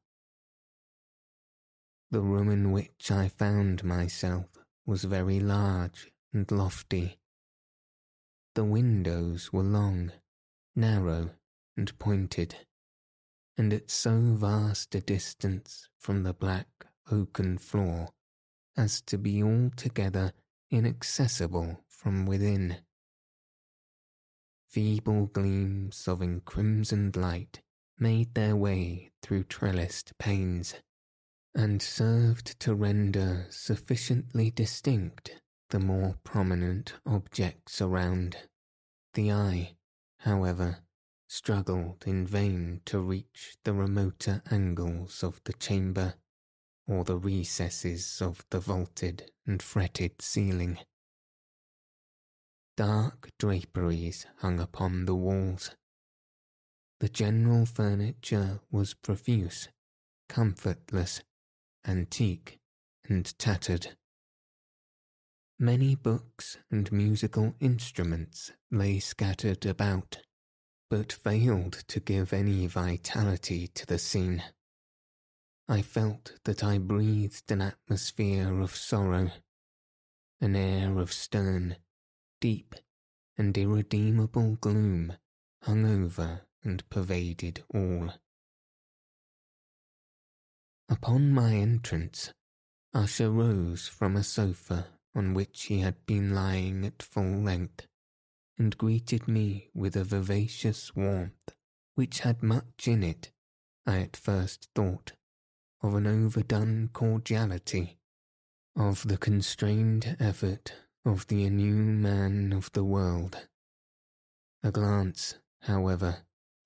The 2.10 2.22
room 2.22 2.50
in 2.50 2.72
which 2.72 3.12
I 3.12 3.28
found 3.28 3.84
myself 3.84 4.46
was 4.86 5.04
very 5.04 5.40
large 5.40 6.12
and 6.34 6.50
lofty. 6.50 7.20
The 8.56 8.64
windows 8.64 9.52
were 9.52 9.64
long, 9.64 10.14
narrow, 10.76 11.32
and 11.76 12.00
pointed, 12.00 12.56
and 13.58 13.74
at 13.74 13.92
so 13.92 14.20
vast 14.20 14.96
a 14.96 15.02
distance 15.02 15.90
from 15.98 16.24
the 16.24 16.34
black 16.34 16.88
oaken 17.12 17.58
floor 17.58 18.10
as 18.78 19.02
to 19.02 19.18
be 19.18 19.44
altogether 19.44 20.32
inaccessible 20.72 21.84
from 21.88 22.26
within 22.26 22.78
feeble 24.70 25.28
gleams 25.28 26.08
of 26.08 26.22
encrimsoned 26.22 27.16
light 27.16 27.62
made 28.00 28.34
their 28.34 28.56
way 28.56 29.12
through 29.22 29.44
trellised 29.44 30.12
panes, 30.18 30.76
and 31.56 31.82
served 31.82 32.60
to 32.60 32.76
render 32.76 33.48
sufficiently 33.50 34.52
distinct 34.52 35.42
the 35.70 35.80
more 35.80 36.16
prominent 36.24 36.94
objects 37.06 37.82
around. 37.82 38.38
The 39.14 39.32
eye, 39.32 39.78
however, 40.20 40.80
struggled 41.28 42.04
in 42.06 42.26
vain 42.26 42.82
to 42.86 43.00
reach 43.00 43.58
the 43.64 43.74
remoter 43.74 44.42
angles 44.50 45.24
of 45.24 45.42
the 45.44 45.54
chamber 45.54 46.16
or 46.88 47.04
the 47.04 47.18
recesses 47.18 48.22
of 48.22 48.46
the 48.50 48.60
vaulted 48.60 49.32
and 49.46 49.62
fretted 49.62 50.22
ceiling. 50.22 50.80
Dark 52.78 53.32
draperies 53.40 54.28
hung 54.42 54.60
upon 54.60 55.06
the 55.06 55.16
walls. 55.16 55.72
The 57.00 57.10
general 57.10 57.66
furniture 57.66 58.60
was 58.70 58.94
profuse, 58.94 59.70
comfortless, 60.30 61.24
antique, 61.88 62.60
and 63.10 63.36
tattered. 63.40 63.96
Many 65.58 65.96
books 65.96 66.60
and 66.70 66.92
musical 66.92 67.56
instruments 67.60 68.52
lay 68.70 69.00
scattered 69.00 69.66
about, 69.66 70.20
but 70.88 71.12
failed 71.12 71.84
to 71.88 72.00
give 72.00 72.32
any 72.32 72.68
vitality 72.68 73.70
to 73.70 73.88
the 73.88 73.98
scene. 73.98 74.44
I 75.68 75.82
felt 75.82 76.34
that 76.44 76.64
I 76.64 76.78
breathed 76.78 77.52
an 77.52 77.62
atmosphere 77.62 78.62
of 78.62 78.76
sorrow, 78.76 79.32
an 80.40 80.56
air 80.56 81.00
of 81.00 81.12
stern, 81.12 81.78
deep 82.40 82.76
and 83.38 83.58
irredeemable 83.58 84.56
gloom 84.56 85.14
hung 85.64 85.86
over 85.86 86.42
and 86.64 86.88
pervaded 86.90 87.64
all. 87.74 88.14
Upon 90.90 91.32
my 91.32 91.54
entrance, 91.54 92.32
Usher 92.94 93.30
rose 93.30 93.88
from 93.88 94.16
a 94.16 94.24
sofa 94.24 94.88
on 95.14 95.34
which 95.34 95.64
he 95.64 95.80
had 95.80 96.06
been 96.06 96.34
lying 96.34 96.86
at 96.86 97.04
full 97.04 97.42
length, 97.42 97.88
and 98.58 98.78
greeted 98.78 99.28
me 99.28 99.70
with 99.74 99.96
a 99.96 100.04
vivacious 100.04 100.96
warmth 100.96 101.54
which 101.96 102.20
had 102.20 102.42
much 102.44 102.88
in 102.88 103.04
it, 103.04 103.32
I 103.86 104.00
at 104.00 104.16
first 104.16 104.70
thought, 104.76 105.14
of 105.82 105.96
an 105.96 106.08
overdone 106.08 106.90
cordiality, 106.94 107.98
of 108.76 109.08
the 109.08 109.18
constrained 109.18 110.16
effort 110.20 110.74
of 111.08 111.26
the 111.28 111.50
new 111.50 111.74
man 111.74 112.52
of 112.52 112.70
the 112.74 112.84
world. 112.84 113.48
A 114.62 114.72
glance, 114.72 115.36
however, 115.62 116.18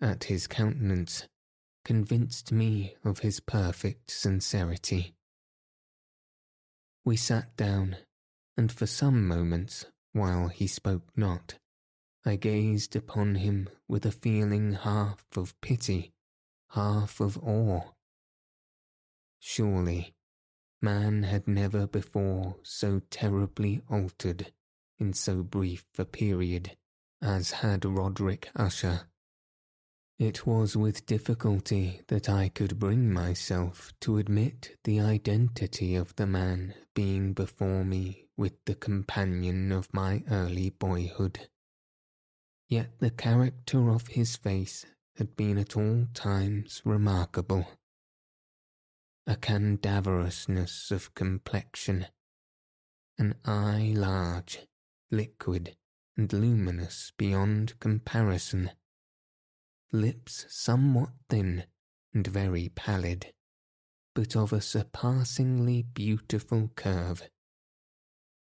at 0.02 0.24
his 0.24 0.48
countenance 0.48 1.28
convinced 1.86 2.52
me 2.52 2.96
of 3.06 3.20
his 3.20 3.40
perfect 3.40 4.10
sincerity. 4.10 5.14
We 7.06 7.18
sat 7.18 7.56
down, 7.56 7.98
and 8.58 8.72
for 8.72 8.88
some 8.88 9.28
moments, 9.28 9.86
while 10.12 10.48
he 10.48 10.66
spoke 10.66 11.16
not, 11.16 11.60
I 12.26 12.36
gazed 12.36 12.96
upon 12.96 13.36
him 13.36 13.70
with 13.88 14.08
a 14.08 14.12
feeling 14.12 14.74
half 14.74 15.24
of 15.38 15.60
pity, 15.62 16.14
half 16.70 17.20
of 17.20 17.38
awe. 17.38 17.92
Surely 19.40 20.16
Man 20.82 21.24
had 21.24 21.48
never 21.48 21.86
before 21.86 22.58
so 22.64 23.02
terribly 23.12 23.82
altered 23.90 24.52
in 25.00 25.14
so 25.14 25.44
brief 25.44 25.86
a 25.98 26.06
period 26.06 26.76
as 27.22 27.52
had 27.52 27.86
Roderick 27.86 28.50
Usher. 28.56 29.08
It 30.18 30.46
was 30.46 30.76
with 30.76 31.06
difficulty 31.06 32.02
that 32.08 32.30
I 32.30 32.50
could 32.50 32.80
bring 32.80 33.12
myself 33.12 33.94
to 34.02 34.18
admit 34.18 34.78
the 34.84 35.00
identity 35.00 35.96
of 35.96 36.16
the 36.16 36.28
man 36.28 36.74
being 36.94 37.34
before 37.34 37.84
me 37.84 38.28
with 38.38 38.54
the 38.66 38.76
companion 38.76 39.72
of 39.72 39.94
my 39.94 40.24
early 40.30 40.70
boyhood. 40.70 41.48
Yet 42.68 43.00
the 43.00 43.12
character 43.12 43.90
of 43.90 44.10
his 44.10 44.36
face 44.36 44.86
had 45.16 45.36
been 45.36 45.58
at 45.58 45.76
all 45.76 46.08
times 46.14 46.82
remarkable 46.86 47.68
a 49.28 49.36
cadaverousness 49.36 50.92
of 50.92 51.14
complexion, 51.14 52.08
an 53.18 53.36
eye 53.46 53.94
large, 53.96 54.60
liquid, 55.12 55.76
and 56.18 56.34
luminous 56.34 57.12
beyond 57.18 57.80
comparison, 57.80 58.72
lips 59.92 60.46
somewhat 60.50 61.12
thin 61.30 61.64
and 62.14 62.28
very 62.28 62.70
pallid, 62.70 63.34
but 64.16 64.36
of 64.36 64.52
a 64.52 64.60
surpassingly 64.60 65.84
beautiful 65.84 66.72
curve, 66.76 67.30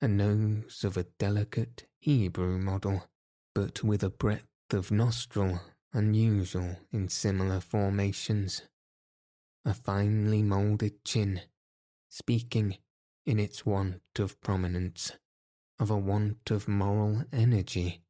a 0.02 0.08
nose 0.08 0.84
of 0.84 0.96
a 0.96 1.04
delicate 1.20 1.88
Hebrew 2.00 2.58
model, 2.58 3.10
but 3.54 3.84
with 3.84 4.04
a 4.04 4.10
breadth 4.10 4.48
of 4.72 4.90
nostril 4.90 5.60
unusual 5.94 6.78
in 6.94 7.10
similar 7.10 7.60
formations 7.60 8.62
a 9.64 9.74
finely 9.74 10.42
moulded 10.42 11.04
chin, 11.04 11.42
speaking, 12.10 12.78
in 13.26 13.40
its 13.40 13.66
want 13.66 14.02
of 14.18 14.40
prominence, 14.42 15.12
of 15.80 15.92
a 15.92 15.98
want 15.98 16.50
of 16.50 16.68
moral 16.68 17.24
energy, 17.32 18.04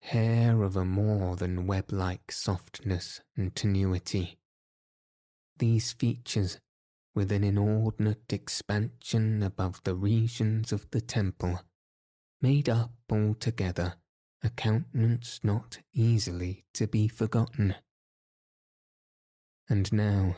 hair 0.00 0.62
of 0.62 0.76
a 0.76 0.84
more 0.84 1.36
than 1.36 1.66
web 1.66 1.90
like 1.90 2.30
softness 2.30 3.20
and 3.36 3.54
tenuity. 3.54 4.38
These 5.58 5.92
features, 5.92 6.60
with 7.14 7.32
an 7.32 7.42
inordinate 7.42 8.32
expansion 8.32 9.42
above 9.42 9.82
the 9.84 9.94
regions 9.94 10.72
of 10.72 10.90
the 10.90 11.00
temple, 11.00 11.60
made 12.40 12.68
up 12.68 12.92
altogether 13.10 13.94
a 14.44 14.50
countenance 14.50 15.40
not 15.42 15.78
easily 15.92 16.64
to 16.74 16.86
be 16.86 17.08
forgotten. 17.08 17.74
And 19.68 19.92
now, 19.92 20.36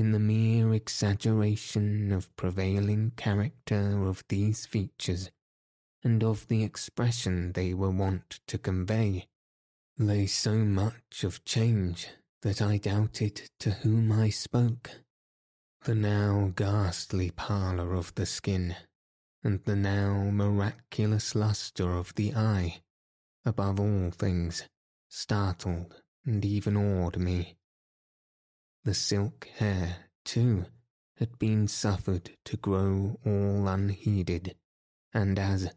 in 0.00 0.12
the 0.12 0.18
mere 0.18 0.72
exaggeration 0.72 2.10
of 2.10 2.34
prevailing 2.34 3.12
character 3.16 4.06
of 4.06 4.24
these 4.28 4.64
features, 4.64 5.30
and 6.02 6.24
of 6.24 6.48
the 6.48 6.64
expression 6.64 7.52
they 7.52 7.74
were 7.74 7.90
wont 7.90 8.40
to 8.46 8.56
convey, 8.56 9.28
lay 9.98 10.26
so 10.26 10.54
much 10.54 11.22
of 11.22 11.44
change 11.44 12.08
that 12.40 12.62
I 12.62 12.78
doubted 12.78 13.50
to 13.58 13.72
whom 13.72 14.10
I 14.10 14.30
spoke. 14.30 14.90
The 15.84 15.94
now 15.94 16.54
ghastly 16.56 17.30
pallor 17.32 17.92
of 17.92 18.14
the 18.14 18.24
skin, 18.24 18.76
and 19.44 19.62
the 19.64 19.76
now 19.76 20.30
miraculous 20.30 21.34
lustre 21.34 21.92
of 21.92 22.14
the 22.14 22.34
eye, 22.34 22.80
above 23.44 23.78
all 23.78 24.10
things, 24.10 24.64
startled 25.10 26.00
and 26.24 26.42
even 26.42 26.78
awed 26.78 27.18
me. 27.18 27.58
The 28.84 28.94
silk 28.94 29.46
hair, 29.58 30.06
too, 30.24 30.64
had 31.16 31.38
been 31.38 31.68
suffered 31.68 32.30
to 32.46 32.56
grow 32.56 33.18
all 33.26 33.68
unheeded, 33.68 34.56
and 35.12 35.38
as 35.38 35.70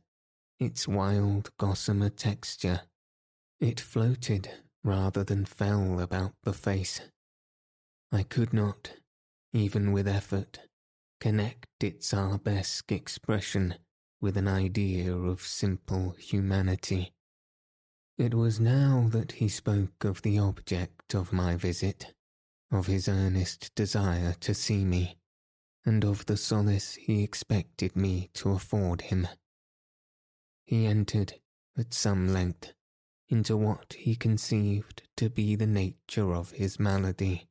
its 0.58 0.88
wild 0.88 1.50
gossamer 1.58 2.10
texture, 2.10 2.84
it 3.60 3.80
floated 3.80 4.50
rather 4.84 5.24
than 5.24 5.44
fell 5.46 6.00
about 6.00 6.34
the 6.44 6.54
face. 6.54 7.02
I 8.12 8.24
could 8.24 8.54
not, 8.54 8.94
even 9.52 9.92
with 9.92 10.08
effort, 10.08 10.60
connect 11.20 11.68
its 11.82 12.14
arabesque 12.14 12.92
expression 12.92 13.76
with 14.22 14.38
an 14.38 14.48
idea 14.48 15.14
of 15.14 15.42
simple 15.42 16.12
humanity. 16.12 17.14
It 18.18 18.34
was 18.34 18.62
now 18.62 19.08
that 19.12 19.34
he 19.34 19.50
spoke 19.50 20.06
of 20.06 20.22
the 20.22 20.40
object 20.40 21.14
of 21.14 21.34
my 21.34 21.58
visit, 21.58 22.14
of 22.74 22.88
his 22.88 23.08
earnest 23.08 23.74
desire 23.76 24.34
to 24.40 24.54
see 24.54 24.84
me, 24.84 25.18
and 25.86 26.04
of 26.04 26.26
the 26.26 26.36
solace 26.36 26.96
he 26.96 27.24
expected 27.24 27.96
me 27.96 28.30
to 28.34 28.50
afford 28.52 29.02
him. 29.02 29.28
He 30.66 30.88
entered, 30.88 31.36
at 31.78 31.94
some 31.94 32.34
length, 32.34 32.74
into 33.30 33.56
what 33.56 33.94
he 33.94 34.16
conceived 34.16 35.04
to 35.18 35.30
be 35.30 35.56
the 35.56 35.68
nature 35.68 36.34
of 36.34 36.52
his 36.52 36.80
malady. 36.80 37.48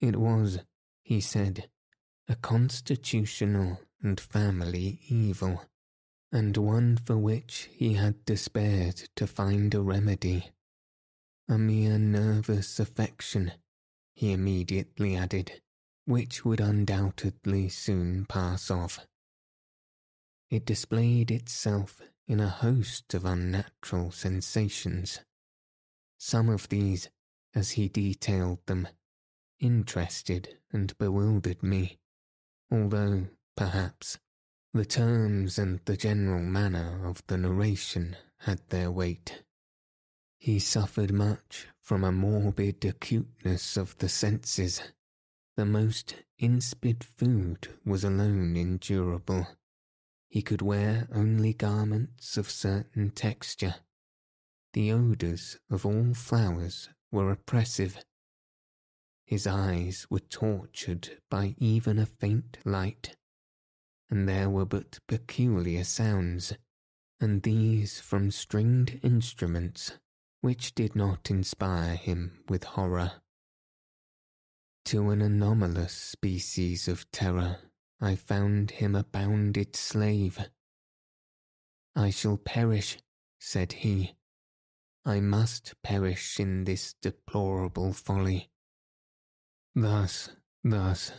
It 0.00 0.16
was, 0.16 0.58
he 1.02 1.20
said, 1.20 1.68
a 2.28 2.34
constitutional 2.34 3.80
and 4.02 4.20
family 4.20 5.00
evil, 5.08 5.62
and 6.32 6.56
one 6.56 6.96
for 6.96 7.16
which 7.16 7.68
he 7.72 7.94
had 7.94 8.24
despaired 8.24 9.08
to 9.14 9.26
find 9.26 9.72
a 9.74 9.80
remedy. 9.80 10.50
A 11.48 11.56
mere 11.56 11.98
nervous 11.98 12.80
affection, 12.80 13.52
he 14.16 14.32
immediately 14.32 15.14
added, 15.14 15.60
which 16.06 16.44
would 16.44 16.58
undoubtedly 16.58 17.68
soon 17.68 18.24
pass 18.24 18.70
off. 18.70 19.06
It 20.50 20.64
displayed 20.64 21.30
itself 21.30 22.00
in 22.26 22.40
a 22.40 22.48
host 22.48 23.12
of 23.14 23.26
unnatural 23.26 24.10
sensations. 24.10 25.20
Some 26.18 26.48
of 26.48 26.68
these, 26.70 27.10
as 27.54 27.72
he 27.72 27.88
detailed 27.88 28.64
them, 28.66 28.88
interested 29.60 30.56
and 30.72 30.96
bewildered 30.98 31.62
me, 31.62 31.98
although, 32.70 33.28
perhaps, 33.54 34.18
the 34.72 34.86
terms 34.86 35.58
and 35.58 35.80
the 35.84 35.96
general 35.96 36.42
manner 36.42 37.06
of 37.06 37.22
the 37.26 37.36
narration 37.36 38.16
had 38.40 38.60
their 38.70 38.90
weight. 38.90 39.42
He 40.46 40.60
suffered 40.60 41.12
much 41.12 41.66
from 41.80 42.04
a 42.04 42.12
morbid 42.12 42.84
acuteness 42.84 43.76
of 43.76 43.98
the 43.98 44.08
senses. 44.08 44.80
The 45.56 45.66
most 45.66 46.22
insipid 46.38 47.02
food 47.02 47.66
was 47.84 48.04
alone 48.04 48.56
endurable 48.56 49.48
he 50.28 50.42
could 50.42 50.62
wear 50.62 51.08
only 51.10 51.52
garments 51.52 52.36
of 52.36 52.48
certain 52.48 53.10
texture. 53.10 53.74
The 54.72 54.92
odours 54.92 55.58
of 55.68 55.84
all 55.84 56.14
flowers 56.14 56.90
were 57.10 57.32
oppressive. 57.32 58.04
His 59.24 59.48
eyes 59.48 60.06
were 60.08 60.20
tortured 60.20 61.20
by 61.28 61.56
even 61.58 61.98
a 61.98 62.06
faint 62.06 62.58
light, 62.64 63.16
and 64.08 64.28
there 64.28 64.48
were 64.48 64.64
but 64.64 65.00
peculiar 65.08 65.82
sounds, 65.82 66.52
and 67.18 67.42
these 67.42 67.98
from 67.98 68.30
stringed 68.30 69.00
instruments 69.02 69.90
which 70.40 70.74
did 70.74 70.94
not 70.94 71.30
inspire 71.30 71.96
him 71.96 72.44
with 72.48 72.64
horror. 72.64 73.12
To 74.86 75.10
an 75.10 75.20
anomalous 75.20 75.92
species 75.92 76.86
of 76.86 77.10
terror 77.10 77.58
I 78.00 78.14
found 78.14 78.72
him 78.72 78.94
a 78.94 79.04
bounded 79.04 79.74
slave. 79.74 80.38
I 81.94 82.10
shall 82.10 82.36
perish, 82.36 82.98
said 83.40 83.72
he. 83.72 84.16
I 85.04 85.20
must 85.20 85.74
perish 85.82 86.38
in 86.38 86.64
this 86.64 86.94
deplorable 87.00 87.92
folly. 87.92 88.50
Thus, 89.74 90.28
thus, 90.62 91.12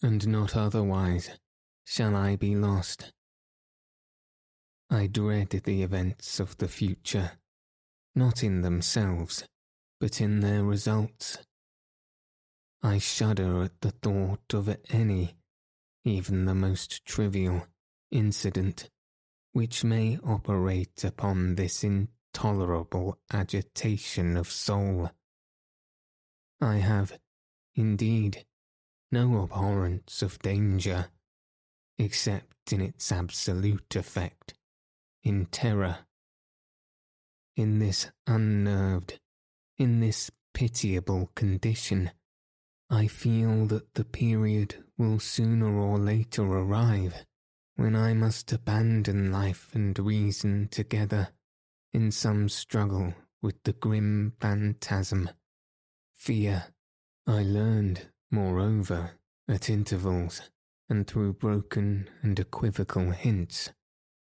and 0.00 0.26
not 0.28 0.56
otherwise, 0.56 1.30
shall 1.84 2.14
I 2.14 2.36
be 2.36 2.54
lost. 2.54 3.12
I 4.90 5.06
dread 5.06 5.50
the 5.50 5.82
events 5.82 6.38
of 6.38 6.56
the 6.58 6.68
future, 6.68 7.32
not 8.14 8.42
in 8.42 8.62
themselves, 8.62 9.44
but 10.00 10.20
in 10.20 10.40
their 10.40 10.64
results. 10.64 11.38
I 12.82 12.98
shudder 12.98 13.62
at 13.62 13.80
the 13.80 13.92
thought 13.92 14.54
of 14.54 14.76
any 14.90 15.36
even 16.04 16.44
the 16.46 16.54
most 16.54 17.04
trivial, 17.04 17.66
incident 18.10 18.88
which 19.52 19.84
may 19.84 20.18
operate 20.24 21.04
upon 21.04 21.54
this 21.54 21.84
intolerable 21.84 23.18
agitation 23.32 24.36
of 24.36 24.50
soul. 24.50 25.10
I 26.60 26.76
have, 26.76 27.18
indeed, 27.74 28.44
no 29.10 29.42
abhorrence 29.42 30.22
of 30.22 30.38
danger, 30.38 31.08
except 31.98 32.72
in 32.72 32.80
its 32.80 33.12
absolute 33.12 33.94
effect, 33.94 34.54
in 35.22 35.46
terror. 35.46 35.98
In 37.54 37.78
this 37.78 38.10
unnerved, 38.26 39.20
in 39.76 40.00
this 40.00 40.30
pitiable 40.54 41.30
condition, 41.34 42.10
I 42.88 43.06
feel 43.06 43.66
that 43.66 43.94
the 43.94 44.04
period 44.04 44.82
will 44.96 45.18
sooner 45.18 45.76
or 45.78 45.98
later 45.98 46.42
arrive 46.44 47.26
when 47.76 47.94
I 47.94 48.14
must 48.14 48.52
abandon 48.52 49.30
life 49.32 49.74
and 49.74 49.98
reason 49.98 50.68
together 50.68 51.28
in 51.92 52.10
some 52.10 52.48
struggle 52.48 53.14
with 53.42 53.62
the 53.64 53.72
grim 53.72 54.34
phantasm. 54.40 55.28
Fear, 56.14 56.64
I 57.26 57.42
learned, 57.42 58.08
moreover, 58.30 59.12
at 59.48 59.68
intervals 59.68 60.50
and 60.88 61.06
through 61.06 61.34
broken 61.34 62.08
and 62.22 62.38
equivocal 62.38 63.10
hints, 63.10 63.72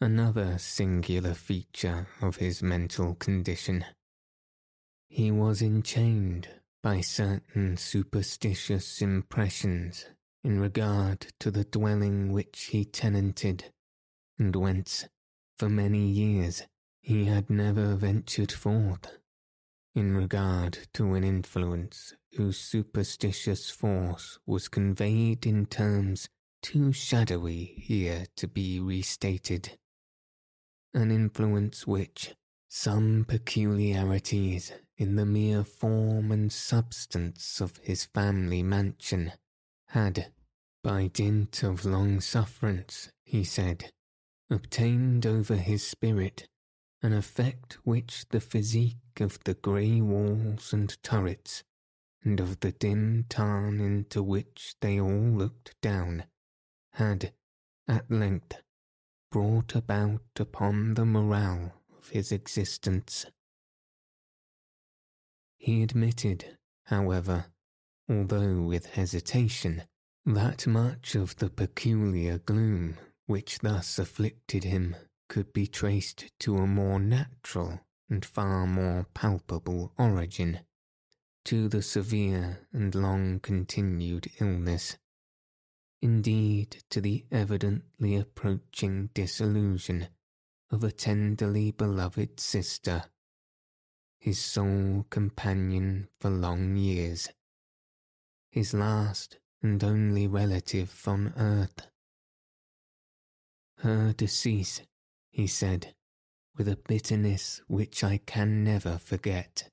another 0.03 0.59
singular 0.59 1.33
feature 1.33 2.09
of 2.21 2.37
his 2.37 2.61
mental 2.61 3.15
condition. 3.15 3.85
He 5.09 5.31
was 5.31 5.62
enchained 5.62 6.49
by 6.83 7.01
certain 7.01 7.77
superstitious 7.77 9.01
impressions 9.01 10.07
in 10.43 10.59
regard 10.59 11.29
to 11.38 11.53
the 11.53 11.62
dwelling 11.62 12.33
which 12.33 12.71
he 12.73 12.85
tenanted, 12.85 13.67
and 14.38 14.57
whence, 14.57 15.07
for 15.57 15.69
many 15.69 16.09
years, 16.09 16.65
he 17.01 17.27
had 17.27 17.49
never 17.49 17.95
ventured 17.95 18.51
forth, 18.51 19.19
in 19.95 20.17
regard 20.17 20.79
to 20.95 21.15
an 21.15 21.23
influence 21.23 22.15
whose 22.33 22.59
superstitious 22.59 23.71
force 23.71 24.41
was 24.47 24.67
conveyed 24.67 25.47
in 25.47 25.67
terms 25.67 26.29
too 26.61 26.93
shadowy 26.93 27.75
here 27.77 28.27
to 28.35 28.49
be 28.49 28.81
restated. 28.81 29.79
An 30.94 31.11
influence 31.11 31.87
which, 31.87 32.35
some 32.68 33.24
peculiarities 33.26 34.72
in 34.98 35.16
the 35.16 35.24
mere 35.24 35.64
form 35.64 36.31
and 36.31 36.52
substance 36.52 37.61
of 37.61 37.78
his 37.78 38.05
family 38.05 38.62
mansion 38.62 39.33
had, 39.88 40.33
by 40.83 41.07
dint 41.07 41.62
of 41.62 41.85
long 41.85 42.20
sufferance, 42.20 43.11
he 43.24 43.42
said, 43.42 43.90
obtained 44.50 45.24
over 45.26 45.57
his 45.57 45.87
spirit 45.87 46.46
an 47.02 47.12
effect 47.12 47.78
which 47.85 48.26
the 48.28 48.40
physique 48.40 49.20
of 49.20 49.42
the 49.44 49.55
grey 49.55 50.00
walls 50.00 50.72
and 50.72 51.02
turrets, 51.02 51.64
and 52.22 52.38
of 52.38 52.61
the 52.61 52.72
dim 52.72 53.24
tarn 53.28 53.81
into 53.81 54.22
which 54.22 54.76
they 54.81 55.00
all 55.00 55.11
looked 55.11 55.74
down, 55.81 56.24
had, 56.92 57.33
at 57.88 58.11
length, 58.11 58.62
brought 59.33 59.75
about 59.75 60.21
upon 60.38 60.92
the 60.92 61.07
morale 61.07 61.73
of 61.99 62.11
his 62.11 62.31
existence. 62.31 63.25
He 65.57 65.83
admitted, 65.83 66.59
however, 66.85 67.47
although 68.11 68.61
with 68.61 68.87
hesitation, 68.87 69.85
that 70.27 70.66
much 70.66 71.14
of 71.14 71.37
the 71.37 71.49
peculiar 71.49 72.38
gloom 72.38 72.99
which 73.25 73.61
thus 73.61 73.99
afflicted 73.99 74.64
him 74.64 74.95
could 75.31 75.55
be 75.55 75.66
traced 75.66 76.27
to 76.40 76.59
a 76.59 76.66
more 76.66 77.01
natural 77.01 77.81
and 78.11 78.27
far 78.27 78.66
more 78.66 79.07
palpable 79.14 79.95
origin, 79.97 80.61
to 81.47 81.71
the 81.71 81.81
severe 81.81 82.68
and 82.71 82.95
long 82.95 83.40
continued 83.40 84.31
illness. 84.40 84.99
Indeed, 86.03 86.83
to 86.91 87.01
the 87.01 87.25
evidently 87.31 88.17
approaching 88.17 89.11
disillusion 89.15 90.09
of 90.69 90.83
a 90.83 90.91
tenderly 90.91 91.71
beloved 91.71 92.41
sister, 92.41 93.05
his 94.19 94.41
sole 94.41 95.07
companion 95.11 96.09
for 96.19 96.29
long 96.29 96.77
years, 96.77 97.29
his 98.51 98.75
last 98.75 99.38
and 99.62 99.83
only 99.85 100.27
relative 100.27 101.07
on 101.07 101.33
earth. 101.37 101.87
Her 103.79 104.12
decease, 104.12 104.83
he 105.31 105.47
said, 105.47 105.95
with 106.57 106.67
a 106.67 106.77
bitterness 106.88 107.61
which 107.69 108.03
I 108.03 108.19
can 108.19 108.65
never 108.65 108.99
forget, 108.99 109.71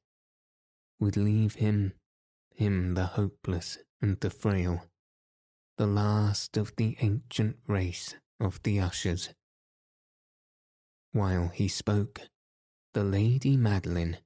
would 0.99 1.17
leave 1.17 1.55
him, 1.55 1.93
him 2.53 2.93
the 2.93 3.07
hopeless 3.07 3.79
and 3.99 4.19
the 4.19 4.29
frail, 4.29 4.85
the 5.79 5.87
last 5.87 6.57
of 6.57 6.75
the 6.75 6.97
ancient 6.99 7.55
race 7.65 8.13
of 8.37 8.61
the 8.63 8.81
ushers. 8.81 9.29
While 11.13 11.47
he 11.53 11.69
spoke, 11.69 12.19
the 12.93 13.05
Lady 13.05 13.55
Madeline, 13.55 14.17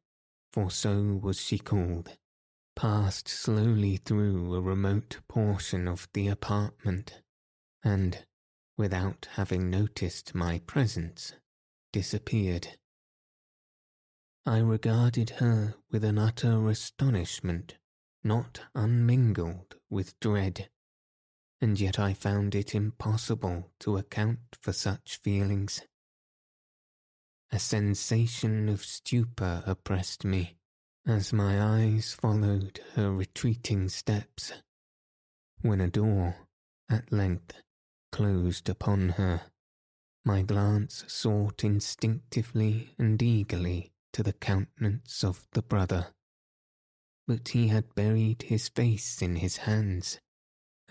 for 0.52 0.72
so 0.72 1.20
was 1.22 1.40
she 1.40 1.60
called, 1.60 2.18
passed 2.76 3.28
slowly 3.28 3.98
through 3.98 4.56
a 4.56 4.62
remote 4.62 5.20
portion 5.30 5.88
of 5.88 6.08
the 6.16 6.28
apartment, 6.28 7.22
and, 7.84 8.26
without 8.76 9.28
having 9.34 9.70
noticed 9.70 10.34
my 10.34 10.58
presence, 10.66 11.34
disappeared. 11.92 12.80
I 14.44 14.58
regarded 14.58 15.30
her 15.38 15.76
with 15.92 16.04
an 16.04 16.18
utter 16.18 16.68
astonishment, 16.68 17.78
not 18.24 18.62
unmingled 18.74 19.76
with 19.92 20.20
dread, 20.20 20.72
and 21.64 21.80
yet 21.80 21.98
I 21.98 22.14
found 22.14 22.56
it 22.56 22.76
impossible 22.76 23.72
to 23.80 23.96
account 23.96 24.58
for 24.62 24.74
such 24.74 25.22
feelings. 25.24 25.82
A 27.54 27.58
sensation 27.58 28.68
of 28.68 28.84
stupor 28.84 29.64
oppressed 29.66 30.26
me 30.26 30.58
as 31.08 31.32
my 31.32 31.62
eyes 31.62 32.18
followed 32.20 32.82
her 32.96 33.14
retreating 33.14 33.88
steps, 33.88 34.52
when 35.62 35.80
a 35.80 35.88
door, 35.88 36.36
at 36.90 37.14
length, 37.14 37.54
closed 38.12 38.68
upon 38.68 39.10
her. 39.10 39.44
My 40.26 40.42
glance 40.42 41.06
sought 41.08 41.64
instinctively 41.64 42.94
and 42.98 43.22
eagerly 43.22 43.94
to 44.12 44.22
the 44.22 44.34
countenance 44.34 45.24
of 45.24 45.48
the 45.54 45.62
brother. 45.62 46.08
But 47.26 47.50
he 47.50 47.70
had 47.70 47.96
buried 47.96 48.42
his 48.44 48.68
face 48.68 49.22
in 49.22 49.38
his 49.38 49.58
hands, 49.58 50.20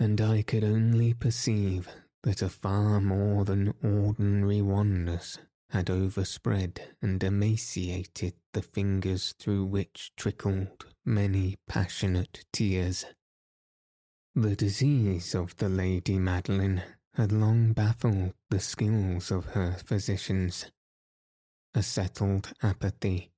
and 0.02 0.20
I 0.20 0.42
could 0.42 0.64
only 0.64 1.14
perceive 1.14 1.88
that 2.24 2.42
a 2.42 2.48
far 2.48 3.00
more 3.00 3.44
than 3.44 3.72
ordinary 3.84 4.60
wanness 4.60 5.38
had 5.70 5.90
overspread 5.90 6.80
and 7.00 7.22
emaciated 7.22 8.34
the 8.52 8.62
fingers 8.62 9.32
through 9.38 9.64
which 9.64 10.10
trickled 10.16 10.86
many 11.04 11.56
passionate 11.68 12.44
tears. 12.52 13.04
The 14.34 14.56
disease 14.56 15.36
of 15.36 15.56
the 15.58 15.68
Lady 15.68 16.18
Madeline 16.18 16.82
had 17.14 17.30
long 17.30 17.72
baffled 17.72 18.34
the 18.50 18.58
skills 18.58 19.30
of 19.30 19.44
her 19.54 19.76
physicians. 19.84 20.66
A 21.74 21.82
settled 21.84 22.52
apathy, 22.60 23.30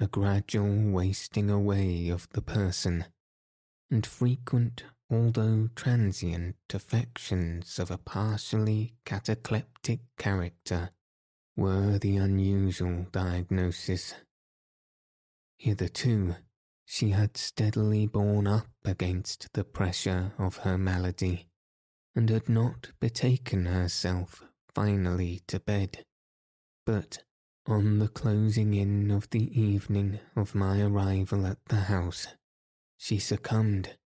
a 0.00 0.08
gradual 0.08 0.90
wasting 0.90 1.48
away 1.48 2.08
of 2.08 2.28
the 2.30 2.42
person, 2.42 3.04
and 3.88 4.04
frequent 4.04 4.82
although 5.12 5.68
transient 5.76 6.56
affections 6.72 7.78
of 7.78 7.90
a 7.90 7.98
partially 7.98 8.94
cataleptic 9.04 10.00
character 10.16 10.90
were 11.54 11.98
the 11.98 12.16
unusual 12.16 13.06
diagnosis. 13.12 14.14
Hitherto, 15.58 16.36
she 16.86 17.10
had 17.10 17.36
steadily 17.36 18.06
borne 18.06 18.46
up 18.46 18.68
against 18.84 19.52
the 19.52 19.64
pressure 19.64 20.32
of 20.38 20.58
her 20.58 20.78
malady, 20.78 21.46
and 22.14 22.30
had 22.30 22.48
not 22.48 22.90
betaken 23.00 23.66
herself 23.66 24.42
finally 24.74 25.42
to 25.46 25.60
bed. 25.60 26.04
But 26.86 27.22
on 27.66 27.98
the 27.98 28.08
closing 28.08 28.74
in 28.74 29.10
of 29.10 29.30
the 29.30 29.60
evening 29.60 30.20
of 30.34 30.54
my 30.54 30.80
arrival 30.80 31.46
at 31.46 31.64
the 31.66 31.82
house, 31.82 32.26
she 32.96 33.18
succumbed, 33.18 33.96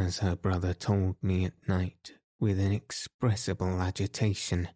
as 0.00 0.18
her 0.18 0.34
brother 0.34 0.72
told 0.72 1.14
me 1.22 1.44
at 1.44 1.68
night 1.68 2.14
with 2.38 2.58
inexpressible 2.58 3.80
agitation 3.82 4.68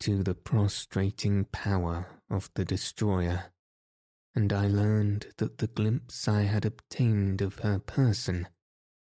to 0.00 0.22
the 0.24 0.34
prostrating 0.34 1.44
power 1.46 2.06
of 2.28 2.50
the 2.54 2.64
destroyer, 2.64 3.52
and 4.34 4.52
I 4.52 4.66
learned 4.66 5.28
that 5.36 5.58
the 5.58 5.68
glimpse 5.68 6.26
I 6.26 6.42
had 6.42 6.64
obtained 6.64 7.40
of 7.40 7.60
her 7.60 7.78
person 7.78 8.48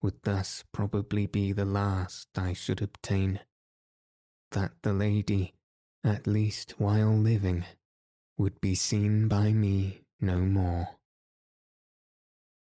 would 0.03 0.21
thus 0.25 0.65
probably 0.73 1.27
be 1.27 1.53
the 1.53 1.65
last 1.65 2.29
I 2.37 2.53
should 2.53 2.83
obtain. 2.83 3.41
That 4.51 4.73
the 4.83 4.93
lady, 4.93 5.55
at 6.03 6.27
least 6.27 6.75
while 6.79 7.17
living, 7.17 7.65
would 8.37 8.61
be 8.61 8.75
seen 8.75 9.29
by 9.29 9.53
me 9.53 10.03
no 10.21 10.39
more. 10.39 10.89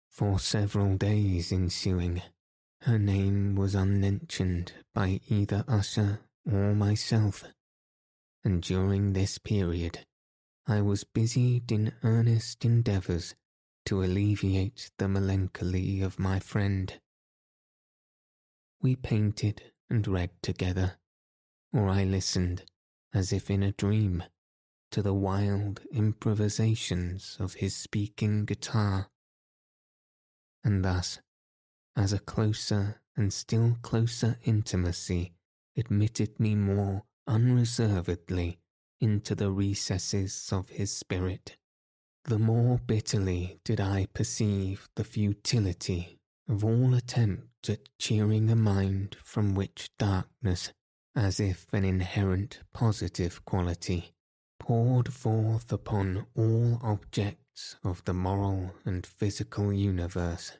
For 0.09 0.39
several 0.39 0.97
days 0.97 1.51
ensuing, 1.51 2.21
her 2.85 2.99
name 2.99 3.55
was 3.55 3.73
unmentioned 3.73 4.71
by 4.93 5.19
either 5.27 5.63
Usher 5.67 6.19
or 6.45 6.75
myself 6.75 7.43
and 8.43 8.61
during 8.61 9.13
this 9.13 9.39
period 9.39 10.05
I 10.67 10.81
was 10.81 11.03
busied 11.03 11.71
in 11.71 11.93
earnest 12.03 12.63
endeavours 12.63 13.33
to 13.85 14.03
alleviate 14.03 14.91
the 14.99 15.07
melancholy 15.07 16.01
of 16.01 16.19
my 16.19 16.39
friend. 16.39 16.93
We 18.81 18.95
painted 18.95 19.63
and 19.89 20.07
read 20.07 20.29
together, 20.43 20.97
or 21.73 21.89
I 21.89 22.03
listened, 22.03 22.63
as 23.13 23.33
if 23.33 23.49
in 23.49 23.63
a 23.63 23.71
dream, 23.71 24.23
to 24.91 25.01
the 25.01 25.13
wild 25.13 25.81
improvisations 25.91 27.37
of 27.39 27.55
his 27.55 27.75
speaking 27.75 28.45
guitar. 28.45 29.09
And 30.63 30.85
thus, 30.85 31.19
as 31.95 32.13
a 32.13 32.19
closer 32.19 33.01
and 33.15 33.31
still 33.31 33.77
closer 33.81 34.37
intimacy 34.43 35.33
admitted 35.77 36.39
me 36.39 36.55
more 36.55 37.03
unreservedly 37.27 38.59
into 38.99 39.35
the 39.35 39.51
recesses 39.51 40.49
of 40.51 40.69
his 40.69 40.95
spirit, 40.95 41.57
the 42.25 42.39
more 42.39 42.77
bitterly 42.77 43.59
did 43.63 43.79
I 43.79 44.07
perceive 44.13 44.89
the 44.95 45.03
futility 45.03 46.19
of 46.47 46.63
all 46.63 46.93
attempt 46.93 47.69
at 47.69 47.89
cheering 47.99 48.49
a 48.49 48.55
mind 48.55 49.17
from 49.23 49.55
which 49.55 49.89
darkness, 49.97 50.71
as 51.15 51.39
if 51.39 51.71
an 51.73 51.85
inherent 51.85 52.59
positive 52.73 53.43
quality, 53.45 54.13
poured 54.59 55.13
forth 55.13 55.71
upon 55.71 56.25
all 56.35 56.79
objects 56.81 57.75
of 57.83 58.03
the 58.05 58.13
moral 58.13 58.75
and 58.85 59.05
physical 59.05 59.71
universe 59.71 60.53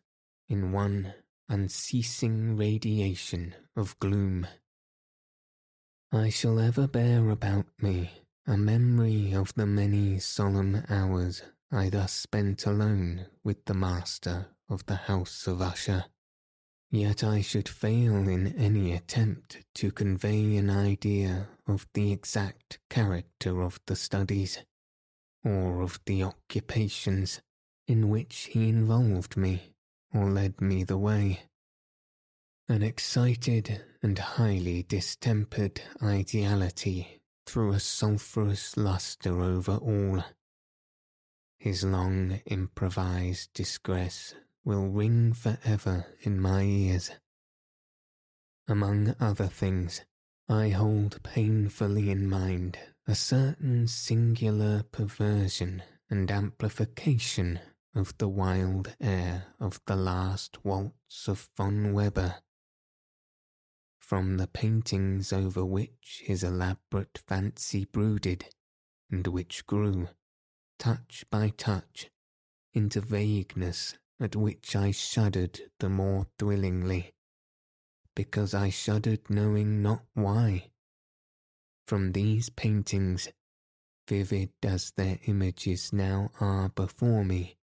in 0.47 0.71
one 0.71 1.13
unceasing 1.47 2.57
radiation 2.57 3.53
of 3.75 3.97
gloom 3.99 4.47
I 6.11 6.29
shall 6.29 6.59
ever 6.59 6.87
bear 6.87 7.29
about 7.29 7.67
me 7.81 8.09
a 8.47 8.57
memory 8.57 9.33
of 9.33 9.53
the 9.55 9.65
many 9.65 10.17
solemn 10.19 10.83
hours 10.89 11.43
I 11.71 11.89
thus 11.89 12.13
spent 12.13 12.65
alone 12.65 13.25
with 13.43 13.65
the 13.65 13.73
master 13.73 14.47
of 14.69 14.85
the 14.85 14.95
house 14.95 15.45
of 15.45 15.61
Usher. 15.61 16.05
Yet 16.89 17.23
I 17.23 17.41
should 17.41 17.67
fail 17.67 18.29
in 18.29 18.55
any 18.55 18.93
attempt 18.93 19.65
to 19.75 19.91
convey 19.91 20.55
an 20.55 20.69
idea 20.69 21.49
of 21.67 21.87
the 21.93 22.11
exact 22.11 22.79
character 22.89 23.61
of 23.61 23.79
the 23.85 23.95
studies, 23.95 24.59
or 25.43 25.81
of 25.81 25.99
the 26.05 26.23
occupations 26.23 27.41
in 27.87 28.09
which 28.09 28.49
he 28.53 28.69
involved 28.69 29.35
me 29.35 29.74
or 30.15 30.29
led 30.31 30.61
me 30.61 30.83
the 30.83 30.97
way. 30.97 31.41
An 32.69 32.81
excited 32.81 33.83
and 34.01 34.17
highly 34.17 34.83
distempered 34.83 35.81
ideality 36.01 37.21
threw 37.45 37.73
a 37.73 37.79
sulphurous 37.79 38.75
lustre 38.77 39.41
over 39.41 39.75
all. 39.75 40.23
His 41.59 41.83
long 41.83 42.41
improvised 42.45 43.53
distress 43.53 44.33
will 44.63 44.87
ring 44.87 45.33
for 45.33 45.59
ever 45.63 46.07
in 46.21 46.39
my 46.39 46.63
ears. 46.63 47.11
Among 48.67 49.15
other 49.19 49.47
things, 49.47 50.01
I 50.49 50.69
hold 50.69 51.21
painfully 51.23 52.09
in 52.09 52.27
mind 52.27 52.79
a 53.07 53.13
certain 53.13 53.87
singular 53.87 54.83
perversion 54.91 55.83
and 56.09 56.31
amplification 56.31 57.59
of 57.95 58.17
the 58.17 58.27
wild 58.27 58.93
air 58.99 59.47
of 59.59 59.79
the 59.85 59.95
last 59.95 60.63
waltz 60.65 61.27
of 61.27 61.49
von 61.55 61.93
Weber. 61.93 62.35
From 63.99 64.37
the 64.37 64.47
paintings 64.47 65.31
over 65.31 65.65
which 65.65 66.21
his 66.25 66.43
elaborate 66.43 67.23
fancy 67.25 67.85
brooded, 67.85 68.45
and 69.09 69.25
which 69.27 69.65
grew, 69.65 70.09
touch 70.77 71.23
by 71.31 71.49
touch, 71.49 72.11
into 72.73 72.99
vagueness 72.99 73.97
at 74.19 74.35
which 74.35 74.75
I 74.75 74.91
shuddered 74.91 75.59
the 75.79 75.89
more 75.89 76.27
thrillingly, 76.37 77.13
because 78.13 78.53
I 78.53 78.69
shuddered 78.69 79.29
knowing 79.29 79.81
not 79.81 80.03
why. 80.13 80.71
From 81.87 82.11
these 82.11 82.49
paintings, 82.49 83.29
vivid 84.07 84.51
as 84.63 84.91
their 84.91 85.19
images 85.25 85.93
now 85.93 86.31
are 86.39 86.69
before 86.69 87.23
me, 87.23 87.57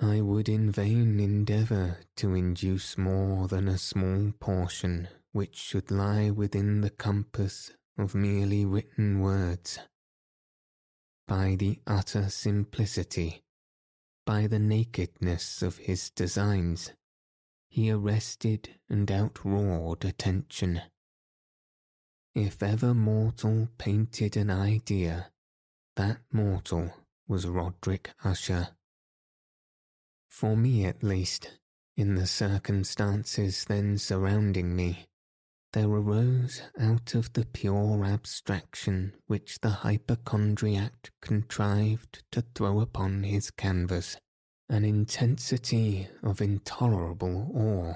I 0.00 0.20
would 0.20 0.48
in 0.48 0.70
vain 0.70 1.18
endeavour 1.18 1.98
to 2.16 2.34
induce 2.34 2.96
more 2.96 3.48
than 3.48 3.66
a 3.66 3.78
small 3.78 4.32
portion 4.38 5.08
which 5.32 5.56
should 5.56 5.90
lie 5.90 6.30
within 6.30 6.80
the 6.82 6.90
compass 6.90 7.72
of 7.98 8.14
merely 8.14 8.64
written 8.64 9.20
words. 9.20 9.80
By 11.26 11.56
the 11.56 11.80
utter 11.86 12.30
simplicity, 12.30 13.42
by 14.24 14.46
the 14.46 14.60
nakedness 14.60 15.62
of 15.62 15.78
his 15.78 16.10
designs, 16.10 16.92
he 17.68 17.90
arrested 17.90 18.76
and 18.88 19.08
outroared 19.08 20.04
attention. 20.04 20.80
If 22.34 22.62
ever 22.62 22.94
mortal 22.94 23.68
painted 23.78 24.36
an 24.36 24.48
idea, 24.48 25.32
that 25.96 26.20
mortal 26.32 26.94
was 27.26 27.46
Roderick 27.46 28.12
Usher. 28.24 28.77
For 30.28 30.56
me 30.56 30.84
at 30.84 31.02
least, 31.02 31.58
in 31.96 32.14
the 32.14 32.26
circumstances 32.26 33.64
then 33.64 33.98
surrounding 33.98 34.76
me, 34.76 35.06
there 35.72 35.88
arose 35.88 36.62
out 36.78 37.14
of 37.14 37.32
the 37.32 37.44
pure 37.44 38.04
abstraction 38.04 39.14
which 39.26 39.58
the 39.60 39.70
hypochondriac 39.70 41.10
contrived 41.20 42.22
to 42.30 42.42
throw 42.54 42.80
upon 42.80 43.24
his 43.24 43.50
canvas 43.50 44.16
an 44.68 44.84
intensity 44.84 46.08
of 46.22 46.40
intolerable 46.40 47.50
awe, 47.54 47.94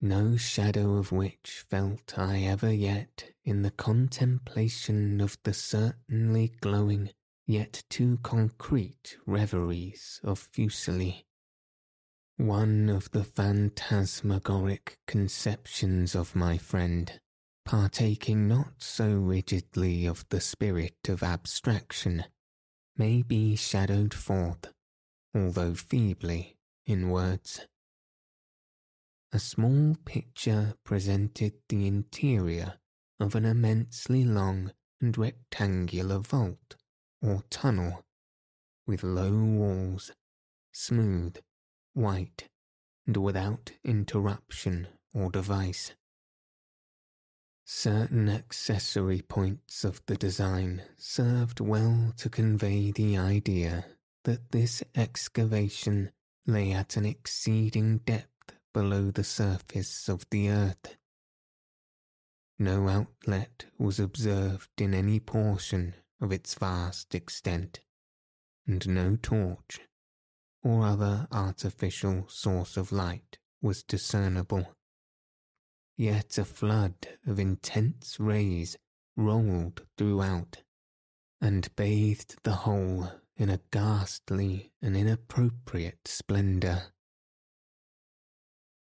no 0.00 0.36
shadow 0.36 0.94
of 0.94 1.12
which 1.12 1.64
felt 1.68 2.18
I 2.18 2.42
ever 2.42 2.72
yet 2.72 3.32
in 3.44 3.62
the 3.62 3.70
contemplation 3.70 5.20
of 5.20 5.38
the 5.42 5.54
certainly 5.54 6.52
glowing 6.60 7.10
yet 7.46 7.82
too 7.88 8.18
concrete 8.22 9.16
reveries 9.26 10.20
of 10.22 10.38
Fuseli 10.38 11.24
one 12.36 12.88
of 12.88 13.08
the 13.12 13.22
phantasmagoric 13.22 14.98
conceptions 15.06 16.16
of 16.16 16.34
my 16.34 16.58
friend, 16.58 17.20
partaking 17.64 18.48
not 18.48 18.72
so 18.78 19.08
rigidly 19.08 20.04
of 20.04 20.28
the 20.30 20.40
spirit 20.40 20.96
of 21.08 21.22
abstraction, 21.22 22.24
may 22.96 23.22
be 23.22 23.54
shadowed 23.54 24.12
forth, 24.12 24.72
although 25.32 25.74
feebly, 25.74 26.56
in 26.86 27.08
words. 27.08 27.68
A 29.32 29.38
small 29.38 29.96
picture 30.04 30.74
presented 30.82 31.52
the 31.68 31.86
interior 31.86 32.74
of 33.20 33.36
an 33.36 33.44
immensely 33.44 34.24
long 34.24 34.72
and 35.00 35.16
rectangular 35.16 36.18
vault 36.18 36.74
or 37.22 37.44
tunnel, 37.48 38.04
with 38.88 39.04
low 39.04 39.32
walls, 39.32 40.10
smooth 40.72 41.36
white, 41.94 42.48
and 43.06 43.16
without 43.16 43.72
interruption 43.84 44.88
or 45.12 45.30
device. 45.30 45.94
Certain 47.64 48.28
accessory 48.28 49.22
points 49.22 49.84
of 49.84 50.04
the 50.06 50.16
design 50.16 50.82
served 50.98 51.60
well 51.60 52.12
to 52.18 52.28
convey 52.28 52.90
the 52.90 53.16
idea 53.16 53.86
that 54.24 54.50
this 54.50 54.82
excavation 54.94 56.10
lay 56.46 56.72
at 56.72 56.96
an 56.96 57.06
exceeding 57.06 57.98
depth 57.98 58.54
below 58.74 59.10
the 59.10 59.24
surface 59.24 60.08
of 60.08 60.26
the 60.30 60.50
earth. 60.50 60.96
No 62.58 62.88
outlet 62.88 63.66
was 63.78 63.98
observed 63.98 64.68
in 64.78 64.92
any 64.92 65.20
portion 65.20 65.94
of 66.20 66.32
its 66.32 66.54
vast 66.54 67.14
extent, 67.14 67.80
and 68.66 68.86
no 68.86 69.16
torch 69.16 69.80
or 70.64 70.84
other 70.84 71.28
artificial 71.30 72.24
source 72.28 72.76
of 72.76 72.90
light 72.90 73.38
was 73.60 73.82
discernible. 73.82 74.74
Yet 75.96 76.38
a 76.38 76.44
flood 76.44 77.06
of 77.26 77.38
intense 77.38 78.18
rays 78.18 78.76
rolled 79.16 79.82
throughout 79.96 80.62
and 81.40 81.74
bathed 81.76 82.36
the 82.42 82.52
whole 82.52 83.12
in 83.36 83.50
a 83.50 83.60
ghastly 83.70 84.72
and 84.80 84.96
inappropriate 84.96 86.08
splendour. 86.08 86.84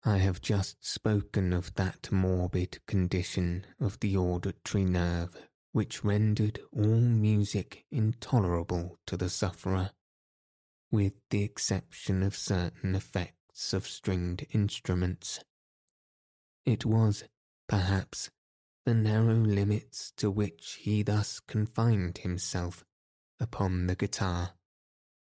I 0.06 0.20
have 0.20 0.42
just 0.42 0.86
spoken 0.86 1.52
of 1.52 1.74
that 1.76 2.12
morbid 2.12 2.80
condition 2.88 3.66
of 3.80 4.00
the 4.00 4.16
auditory 4.16 4.86
nerve 4.86 5.36
which 5.74 6.04
rendered 6.04 6.60
all 6.72 7.02
music 7.02 7.84
intolerable 7.92 8.98
to 9.06 9.18
the 9.18 9.30
sufferer 9.30 9.92
with 10.92 11.14
the 11.30 11.44
exception 11.44 12.24
of 12.24 12.36
certain 12.36 12.96
effects 12.96 13.74
of 13.74 13.88
stringed 13.88 14.46
instruments. 14.52 15.40
It 16.66 16.86
was, 16.86 17.24
perhaps, 17.68 18.30
the 18.86 18.94
narrow 18.94 19.36
limits 19.36 20.12
to 20.18 20.32
which 20.32 20.80
he 20.82 21.04
thus 21.04 21.40
confined 21.42 22.20
himself 22.20 22.86
upon 23.40 23.88
the 23.88 23.96
guitar, 23.96 24.54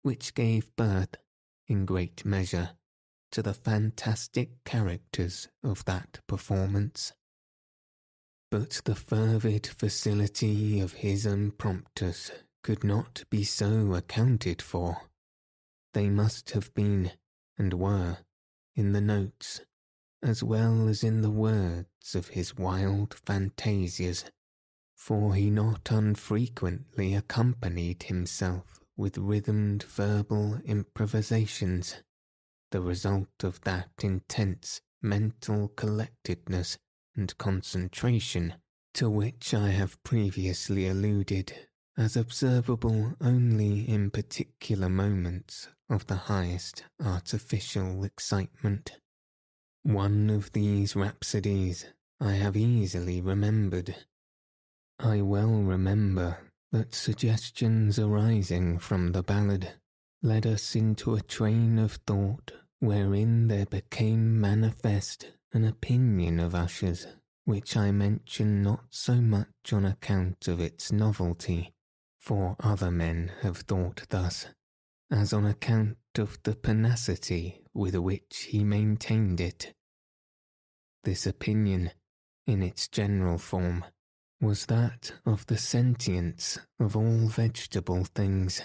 which 0.03 0.35
gave 0.35 0.75
birth, 0.77 1.17
in 1.67 1.87
great 1.87 2.25
measure, 2.25 2.71
to 3.31 3.43
the 3.43 3.55
fantastic 3.55 4.63
characters 4.65 5.49
of 5.63 5.85
that 5.87 6.21
performance. 6.27 7.13
But 8.51 8.83
the 8.85 8.95
fervid 8.95 9.67
facility 9.67 10.81
of 10.81 10.93
his 10.93 11.27
impromptus 11.27 12.31
could 12.63 12.85
not 12.85 13.25
be 13.31 13.45
so 13.45 13.95
accounted 13.95 14.63
for 14.63 15.11
they 15.95 16.11
must 16.11 16.51
have 16.51 16.75
been, 16.75 17.13
and 17.57 17.73
were, 17.73 18.19
in 18.75 18.93
the 18.93 19.01
notes, 19.01 19.61
as 20.23 20.43
well 20.43 20.89
as 20.89 21.05
in 21.05 21.23
the 21.23 21.31
words 21.31 22.15
of 22.15 22.29
his 22.29 22.57
wild 22.57 23.15
fantasias, 23.15 24.25
for 24.97 25.35
he 25.35 25.51
not 25.51 25.91
unfrequently 25.91 27.15
accompanied 27.15 28.03
himself 28.03 28.81
with 28.97 29.17
rhythmed 29.17 29.85
verbal 29.85 30.61
improvisations, 30.65 32.03
the 32.71 32.81
result 32.81 33.45
of 33.45 33.61
that 33.63 33.91
intense 34.03 34.81
mental 35.01 35.69
collectedness 35.69 36.77
and 37.15 37.39
concentration 37.39 38.55
to 38.95 39.09
which 39.09 39.55
I 39.55 39.69
have 39.69 40.03
previously 40.03 40.89
alluded 40.89 41.69
as 41.97 42.17
observable 42.17 43.15
only 43.21 43.89
in 43.89 44.11
particular 44.11 44.89
moments 44.89 45.69
of 45.89 46.07
the 46.07 46.17
highest 46.17 46.85
artificial 47.05 48.05
excitement. 48.05 48.99
One 49.83 50.31
of 50.31 50.53
these 50.53 50.97
rhapsodies 50.97 51.87
I 52.21 52.33
have 52.33 52.57
easily 52.57 53.21
remembered. 53.21 53.95
I 54.99 55.21
well 55.21 55.63
remember 55.63 56.39
that 56.73 56.95
suggestions 56.95 57.99
arising 57.99 58.79
from 58.79 59.13
the 59.13 59.23
ballad 59.23 59.75
led 60.23 60.47
us 60.47 60.75
into 60.75 61.15
a 61.15 61.21
train 61.21 61.79
of 61.79 61.93
thought 62.07 62.53
wherein 62.81 63.49
there 63.49 63.67
became 63.67 64.41
manifest 64.41 65.33
an 65.53 65.65
opinion 65.65 66.41
of 66.41 66.55
Usher's 66.55 67.07
which 67.45 67.77
I 67.77 67.91
mention 67.91 68.63
not 68.63 68.85
so 68.91 69.15
much 69.17 69.73
on 69.73 69.85
account 69.85 70.49
of 70.49 70.61
its 70.61 70.91
novelty, 70.91 71.75
for 72.19 72.57
other 72.61 72.91
men 72.91 73.33
have 73.43 73.59
thought 73.59 74.07
thus, 74.09 74.47
as 75.15 75.33
on 75.33 75.47
account 75.47 75.97
of 76.19 76.39
the 76.43 76.57
pertinacity 76.57 77.63
with 77.73 77.95
which 77.95 78.49
he 78.51 78.65
maintained 78.65 79.41
it. 79.41 79.73
This 81.05 81.25
opinion, 81.25 81.93
in 82.49 82.63
its 82.63 82.89
general 82.89 83.39
form, 83.39 83.85
was 84.41 84.67
that 84.67 85.13
of 85.25 85.47
the 85.47 85.57
sentience 85.57 86.59
of 86.81 86.97
all 86.97 87.29
vegetable 87.29 88.05
things. 88.05 88.61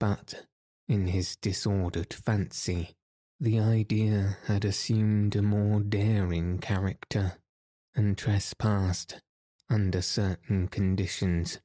But, 0.00 0.46
in 0.88 1.06
his 1.06 1.36
disordered 1.36 2.12
fancy, 2.12 2.96
the 3.38 3.60
idea 3.60 4.36
had 4.46 4.64
assumed 4.64 5.36
a 5.36 5.42
more 5.42 5.80
daring 5.80 6.58
character, 6.58 7.34
and 7.94 8.18
trespassed, 8.18 9.20
under 9.68 10.02
certain 10.02 10.66
conditions, 10.66 11.60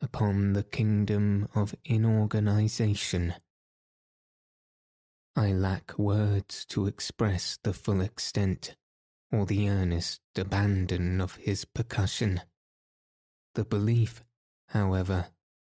upon 0.00 0.52
the 0.52 0.62
kingdom 0.62 1.48
of 1.54 1.74
inorganization. 1.84 3.34
I 5.36 5.52
lack 5.52 5.98
words 5.98 6.64
to 6.66 6.86
express 6.86 7.58
the 7.62 7.72
full 7.72 8.00
extent 8.00 8.76
or 9.30 9.46
the 9.46 9.68
earnest 9.68 10.20
abandon 10.36 11.20
of 11.20 11.36
his 11.36 11.64
percussion. 11.64 12.40
The 13.54 13.64
belief, 13.64 14.24
however, 14.68 15.28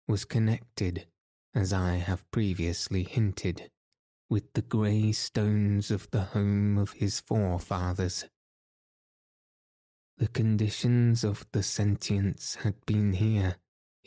was 0.08 0.26
connected, 0.26 1.08
as 1.54 1.74
I 1.74 1.96
have 1.96 2.30
previously 2.32 3.04
hinted, 3.04 3.70
with 4.30 4.54
the 4.54 4.62
grey 4.62 5.12
stones 5.12 5.92
of 5.92 6.10
the 6.12 6.22
home 6.22 6.78
of 6.78 6.94
his 6.94 7.20
forefathers. 7.20 8.26
The 10.18 10.28
conditions 10.28 11.24
of 11.24 11.46
the 11.52 11.64
sentience 11.64 12.56
had 12.56 12.86
been 12.86 13.14
here, 13.14 13.58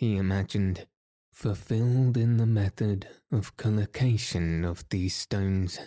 he 0.02 0.16
imagined, 0.16 0.84
fulfilled 1.32 2.16
in 2.16 2.36
the 2.36 2.44
method 2.44 3.06
of 3.30 3.56
collocation 3.56 4.64
of 4.64 4.84
these 4.88 5.14
stones, 5.14 5.78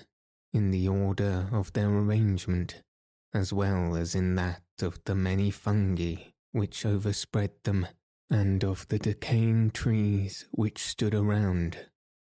in 0.54 0.72
the 0.72 0.88
order 0.88 1.50
of 1.52 1.74
their 1.74 1.90
arrangement, 1.90 2.82
as 3.34 3.52
well 3.52 3.94
as 3.94 4.16
in 4.16 4.36
that 4.36 4.62
of 4.82 4.98
the 5.04 5.14
many 5.14 5.52
fungi 5.52 6.16
which 6.54 6.86
overspread 6.86 7.52
them, 7.64 7.86
and 8.30 8.64
of 8.64 8.88
the 8.88 8.98
decaying 8.98 9.70
trees 9.70 10.46
which 10.52 10.78
stood 10.82 11.14
around, 11.14 11.78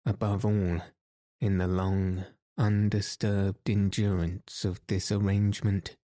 above 0.07 0.45
all, 0.45 0.81
in 1.41 1.59
the 1.59 1.67
long, 1.67 2.25
undisturbed 2.57 3.69
endurance 3.69 4.65
of 4.65 4.81
this 4.87 5.11
arrangement, 5.11 5.97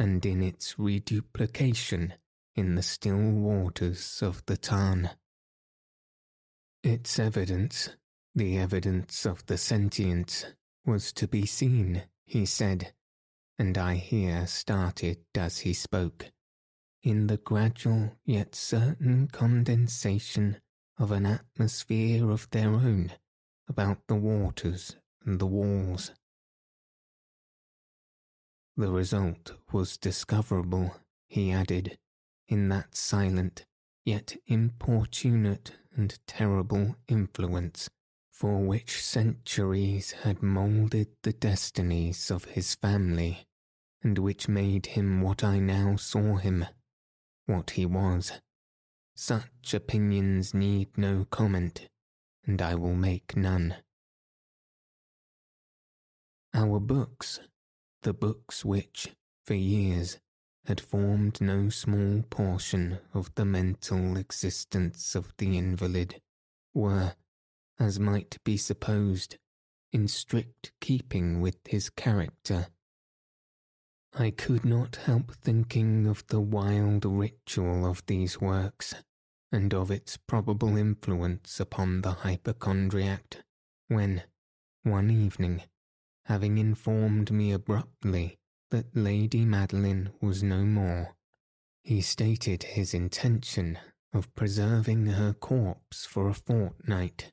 and 0.00 0.26
in 0.26 0.42
its 0.42 0.80
reduplication 0.80 2.12
in 2.54 2.74
the 2.74 2.82
still 2.82 3.30
waters 3.32 4.20
of 4.22 4.44
the 4.46 4.56
Tarn. 4.56 5.10
Its 6.82 7.18
evidence, 7.18 7.90
the 8.34 8.58
evidence 8.58 9.24
of 9.24 9.46
the 9.46 9.56
sentience, 9.56 10.44
was 10.84 11.12
to 11.12 11.28
be 11.28 11.46
seen, 11.46 12.02
he 12.26 12.44
said, 12.44 12.92
and 13.58 13.78
I 13.78 13.94
here 13.94 14.46
started 14.46 15.18
as 15.34 15.60
he 15.60 15.72
spoke, 15.72 16.32
in 17.02 17.28
the 17.28 17.36
gradual 17.36 18.16
yet 18.24 18.54
certain 18.54 19.28
condensation 19.28 20.60
of 20.98 21.12
an 21.12 21.26
atmosphere 21.26 22.30
of 22.30 22.50
their 22.50 22.70
own 22.70 23.12
about 23.68 23.98
the 24.08 24.14
waters 24.14 24.96
and 25.24 25.38
the 25.38 25.46
walls. 25.46 26.12
The 28.76 28.90
result 28.90 29.52
was 29.70 29.96
discoverable, 29.96 30.96
he 31.28 31.52
added, 31.52 31.98
in 32.48 32.68
that 32.68 32.94
silent 32.96 33.64
yet 34.04 34.36
importunate 34.46 35.72
and 35.94 36.18
terrible 36.26 36.96
influence 37.08 37.88
for 38.30 38.58
which 38.58 39.00
centuries 39.00 40.10
had 40.22 40.42
moulded 40.42 41.06
the 41.22 41.32
destinies 41.32 42.28
of 42.30 42.44
his 42.44 42.74
family, 42.74 43.46
and 44.02 44.18
which 44.18 44.48
made 44.48 44.86
him 44.86 45.20
what 45.20 45.44
I 45.44 45.60
now 45.60 45.94
saw 45.94 46.36
him, 46.36 46.66
what 47.46 47.70
he 47.70 47.86
was. 47.86 48.32
Such 49.14 49.74
opinions 49.74 50.54
need 50.54 50.98
no 50.98 51.24
comment, 51.30 51.86
and 52.44 52.60
I 52.60 52.74
will 52.74 52.96
make 52.96 53.36
none. 53.36 53.76
Our 56.52 56.80
books, 56.80 57.38
the 58.02 58.12
books 58.12 58.64
which, 58.64 59.14
for 59.44 59.54
years, 59.54 60.18
had 60.66 60.80
formed 60.80 61.40
no 61.40 61.68
small 61.68 62.22
portion 62.30 62.98
of 63.12 63.34
the 63.34 63.44
mental 63.44 64.16
existence 64.16 65.14
of 65.14 65.34
the 65.38 65.58
invalid, 65.58 66.20
were, 66.72 67.14
as 67.78 67.98
might 67.98 68.38
be 68.44 68.56
supposed, 68.56 69.36
in 69.92 70.06
strict 70.06 70.72
keeping 70.80 71.40
with 71.40 71.56
his 71.66 71.90
character. 71.90 72.68
I 74.14 74.30
could 74.30 74.64
not 74.64 74.96
help 74.96 75.34
thinking 75.34 76.06
of 76.06 76.26
the 76.28 76.40
wild 76.40 77.04
ritual 77.04 77.84
of 77.86 78.04
these 78.06 78.40
works, 78.40 78.94
and 79.50 79.74
of 79.74 79.90
its 79.90 80.16
probable 80.16 80.76
influence 80.76 81.58
upon 81.58 82.02
the 82.02 82.12
hypochondriac, 82.12 83.38
when, 83.88 84.22
one 84.82 85.10
evening, 85.10 85.62
having 86.26 86.58
informed 86.58 87.30
me 87.32 87.52
abruptly 87.52 88.38
that 88.72 88.96
Lady 88.96 89.44
Madeline 89.44 90.08
was 90.22 90.42
no 90.42 90.64
more, 90.64 91.14
he 91.84 92.00
stated 92.00 92.62
his 92.62 92.94
intention 92.94 93.78
of 94.14 94.34
preserving 94.34 95.04
her 95.08 95.34
corpse 95.34 96.06
for 96.06 96.26
a 96.26 96.34
fortnight, 96.34 97.32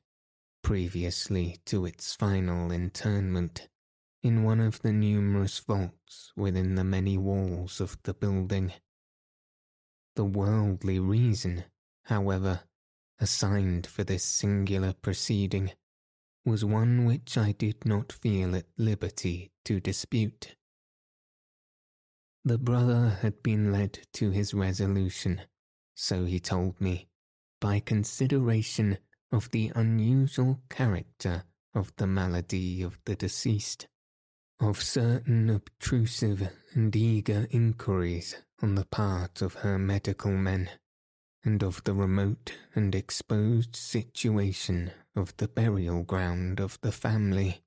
previously 0.62 1.56
to 1.64 1.86
its 1.86 2.14
final 2.14 2.70
interment, 2.70 3.68
in 4.22 4.44
one 4.44 4.60
of 4.60 4.82
the 4.82 4.92
numerous 4.92 5.58
vaults 5.60 6.30
within 6.36 6.74
the 6.74 6.84
many 6.84 7.16
walls 7.16 7.80
of 7.80 7.96
the 8.02 8.12
building. 8.12 8.74
The 10.16 10.26
worldly 10.26 10.98
reason, 10.98 11.64
however, 12.04 12.64
assigned 13.18 13.86
for 13.86 14.04
this 14.04 14.24
singular 14.24 14.92
proceeding 14.92 15.72
was 16.44 16.66
one 16.66 17.06
which 17.06 17.38
I 17.38 17.52
did 17.52 17.86
not 17.86 18.12
feel 18.12 18.54
at 18.54 18.66
liberty 18.76 19.52
to 19.64 19.80
dispute. 19.80 20.54
The 22.44 22.58
brother 22.58 23.18
had 23.20 23.42
been 23.42 23.70
led 23.70 23.98
to 24.14 24.30
his 24.30 24.54
resolution, 24.54 25.42
so 25.94 26.24
he 26.24 26.40
told 26.40 26.80
me, 26.80 27.08
by 27.60 27.80
consideration 27.80 28.96
of 29.30 29.50
the 29.50 29.70
unusual 29.74 30.62
character 30.70 31.44
of 31.74 31.92
the 31.96 32.06
malady 32.06 32.80
of 32.82 32.98
the 33.04 33.14
deceased, 33.14 33.88
of 34.58 34.82
certain 34.82 35.50
obtrusive 35.50 36.50
and 36.72 36.96
eager 36.96 37.46
inquiries 37.50 38.36
on 38.62 38.74
the 38.74 38.86
part 38.86 39.42
of 39.42 39.54
her 39.54 39.78
medical 39.78 40.32
men, 40.32 40.70
and 41.44 41.62
of 41.62 41.84
the 41.84 41.94
remote 41.94 42.56
and 42.74 42.94
exposed 42.94 43.76
situation 43.76 44.92
of 45.14 45.36
the 45.36 45.48
burial 45.48 46.02
ground 46.04 46.58
of 46.58 46.80
the 46.80 46.92
family. 46.92 47.62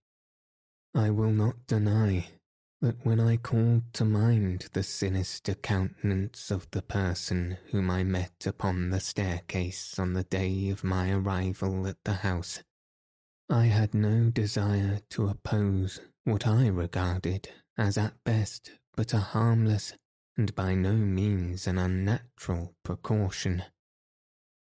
I 0.96 1.12
will 1.12 1.32
not 1.32 1.68
deny 1.68 2.28
that 2.84 3.06
when 3.06 3.18
I 3.18 3.38
called 3.38 3.84
to 3.94 4.04
mind 4.04 4.68
the 4.74 4.84
sinister 4.84 5.56
countenance 5.56 6.52
of 6.52 6.70
the 6.72 6.82
person 6.82 7.58
whom 7.72 7.90
I 7.90 8.04
met 8.04 8.46
upon 8.46 8.90
the 8.90 9.00
staircase 9.00 9.98
on 9.98 10.12
the 10.12 10.26
day 10.26 10.68
of 10.68 10.84
my 10.84 11.14
arrival 11.14 11.88
at 11.88 11.96
the 12.04 12.16
house, 12.16 12.62
I 13.50 13.68
had 13.68 13.94
no 13.94 14.30
desire 14.30 15.00
to 15.12 15.30
oppose 15.30 16.02
what 16.26 16.46
I 16.46 16.68
regarded 16.68 17.48
as 17.78 17.98
at 17.98 18.22
best 18.26 18.72
but 18.98 19.14
a 19.14 19.20
harmless 19.20 19.94
and 20.36 20.54
by 20.54 20.76
no 20.76 20.92
means 20.92 21.68
an 21.68 21.78
unnatural 21.78 22.76
precaution. 22.84 23.64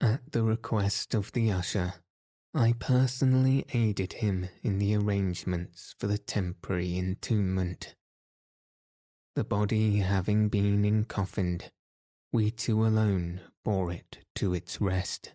At 0.01 0.31
the 0.31 0.45
request 0.45 1.13
of 1.13 1.33
the 1.33 1.51
usher, 1.51 1.95
I 2.57 2.73
personally 2.73 3.67
aided 3.75 4.15
him 4.15 4.49
in 4.63 4.79
the 4.79 4.97
arrangements 4.97 5.95
for 5.99 6.07
the 6.07 6.17
temporary 6.17 6.97
entombment. 6.97 7.95
The 9.35 9.45
body 9.45 9.99
having 9.99 10.49
been 10.49 10.83
encoffined, 10.83 11.69
we 12.33 12.51
two 12.51 12.87
alone 12.87 13.43
bore 13.63 13.93
it 13.93 14.25
to 14.37 14.55
its 14.55 14.81
rest. 14.81 15.35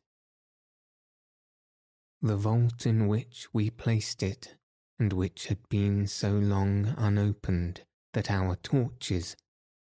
The 2.23 2.37
vault 2.37 2.87
in 2.87 3.07
which 3.07 3.47
we 3.53 3.69
placed 3.69 4.23
it, 4.23 4.55
and 4.97 5.13
which 5.13 5.45
had 5.45 5.69
been 5.69 6.07
so 6.07 6.31
long 6.31 6.95
unopened 6.97 7.83
that 8.13 8.31
our 8.31 8.55
torches, 8.55 9.35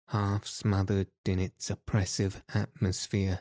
half 0.08 0.46
smothered 0.46 1.08
in 1.26 1.38
its 1.38 1.68
oppressive 1.68 2.42
atmosphere, 2.54 3.40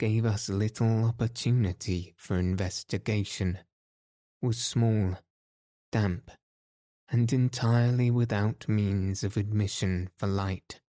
gave 0.00 0.24
us 0.24 0.48
little 0.48 1.04
opportunity 1.04 2.14
for 2.16 2.38
investigation, 2.38 3.58
was 4.40 4.58
small, 4.58 5.18
damp, 5.92 6.30
and 7.10 7.30
entirely 7.34 8.10
without 8.10 8.66
means 8.66 9.22
of 9.22 9.36
admission 9.36 10.08
for 10.16 10.26
light, 10.26 10.80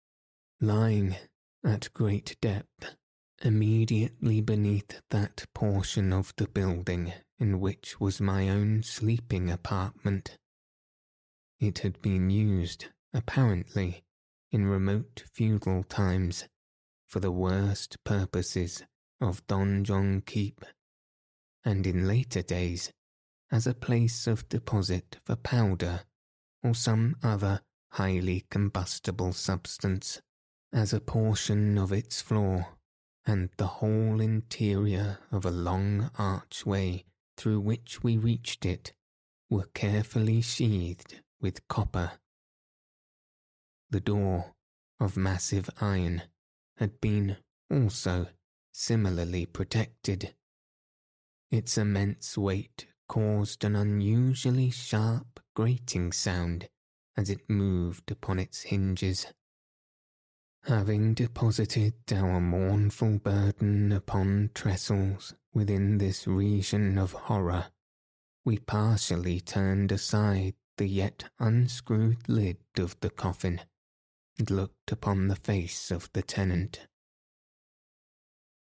lying 0.61 1.13
at 1.61 1.93
great 1.93 2.37
depth 2.39 2.95
immediately 3.41 4.39
beneath 4.39 5.01
that 5.09 5.45
portion 5.53 6.13
of 6.13 6.33
the 6.37 6.47
building 6.47 7.11
in 7.37 7.59
which 7.59 7.99
was 7.99 8.21
my 8.21 8.47
own 8.47 8.81
sleeping 8.81 9.51
apartment. 9.51 10.37
It 11.59 11.79
had 11.79 12.01
been 12.01 12.29
used, 12.29 12.85
apparently, 13.13 14.05
in 14.53 14.67
remote 14.67 15.25
feudal 15.33 15.83
times, 15.83 16.47
for 17.05 17.19
the 17.19 17.31
worst 17.31 18.01
purposes 18.05 18.83
of 19.21 19.45
donjon 19.47 20.25
keep, 20.25 20.65
and 21.63 21.85
in 21.85 22.07
later 22.07 22.41
days 22.41 22.91
as 23.51 23.67
a 23.67 23.73
place 23.73 24.27
of 24.27 24.49
deposit 24.49 25.17
for 25.23 25.35
powder 25.35 26.01
or 26.63 26.73
some 26.73 27.15
other 27.21 27.61
highly 27.91 28.45
combustible 28.49 29.33
substance, 29.33 30.21
as 30.73 30.93
a 30.93 31.01
portion 31.01 31.77
of 31.77 31.91
its 31.91 32.21
floor 32.21 32.77
and 33.25 33.49
the 33.57 33.67
whole 33.67 34.21
interior 34.21 35.19
of 35.31 35.45
a 35.45 35.51
long 35.51 36.09
archway 36.17 37.03
through 37.37 37.59
which 37.59 38.01
we 38.01 38.17
reached 38.17 38.65
it 38.65 38.93
were 39.49 39.67
carefully 39.73 40.41
sheathed 40.41 41.21
with 41.39 41.67
copper. 41.67 42.13
The 43.89 43.99
door, 43.99 44.53
of 44.99 45.17
massive 45.17 45.69
iron, 45.81 46.23
had 46.77 47.01
been 47.01 47.37
also 47.69 48.27
similarly 48.71 49.45
protected. 49.45 50.33
Its 51.49 51.77
immense 51.77 52.37
weight 52.37 52.87
caused 53.07 53.63
an 53.63 53.75
unusually 53.75 54.69
sharp 54.69 55.39
grating 55.53 56.11
sound 56.11 56.69
as 57.17 57.29
it 57.29 57.49
moved 57.49 58.09
upon 58.09 58.39
its 58.39 58.61
hinges. 58.61 59.27
Having 60.65 61.15
deposited 61.15 61.93
our 62.13 62.39
mournful 62.39 63.19
burden 63.19 63.91
upon 63.91 64.51
trestles 64.53 65.33
within 65.53 65.97
this 65.97 66.27
region 66.27 66.97
of 66.97 67.11
horror, 67.11 67.65
we 68.45 68.59
partially 68.59 69.41
turned 69.41 69.91
aside 69.91 70.55
the 70.77 70.87
yet 70.87 71.29
unscrewed 71.39 72.29
lid 72.29 72.57
of 72.77 72.99
the 73.01 73.09
coffin 73.09 73.61
and 74.37 74.49
looked 74.49 74.91
upon 74.91 75.27
the 75.27 75.35
face 75.35 75.91
of 75.91 76.09
the 76.13 76.21
tenant. 76.21 76.87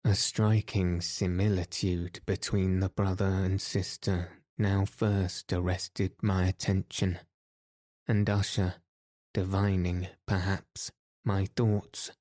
A 0.08 0.16
striking 0.16 1.02
similitude 1.02 2.22
between 2.26 2.80
the 2.80 2.88
brother 2.88 3.26
and 3.26 3.60
sister 3.60 4.42
now 4.58 4.86
first 4.86 5.52
arrested 5.52 6.14
my 6.22 6.48
attention, 6.48 7.20
and 8.08 8.30
Usher, 8.30 8.76
divining, 9.34 10.08
perhaps, 10.26 10.94
my 11.26 11.46
thoughts, 11.58 12.12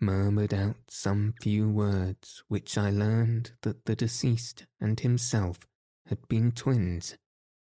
murmured 0.00 0.54
out 0.54 0.76
some 0.88 1.34
few 1.42 1.68
words 1.68 2.44
which 2.46 2.78
I 2.78 2.90
learned 2.90 3.54
that 3.62 3.86
the 3.86 3.96
deceased 3.96 4.64
and 4.80 5.00
himself 5.00 5.66
had 6.06 6.28
been 6.28 6.52
twins, 6.52 7.16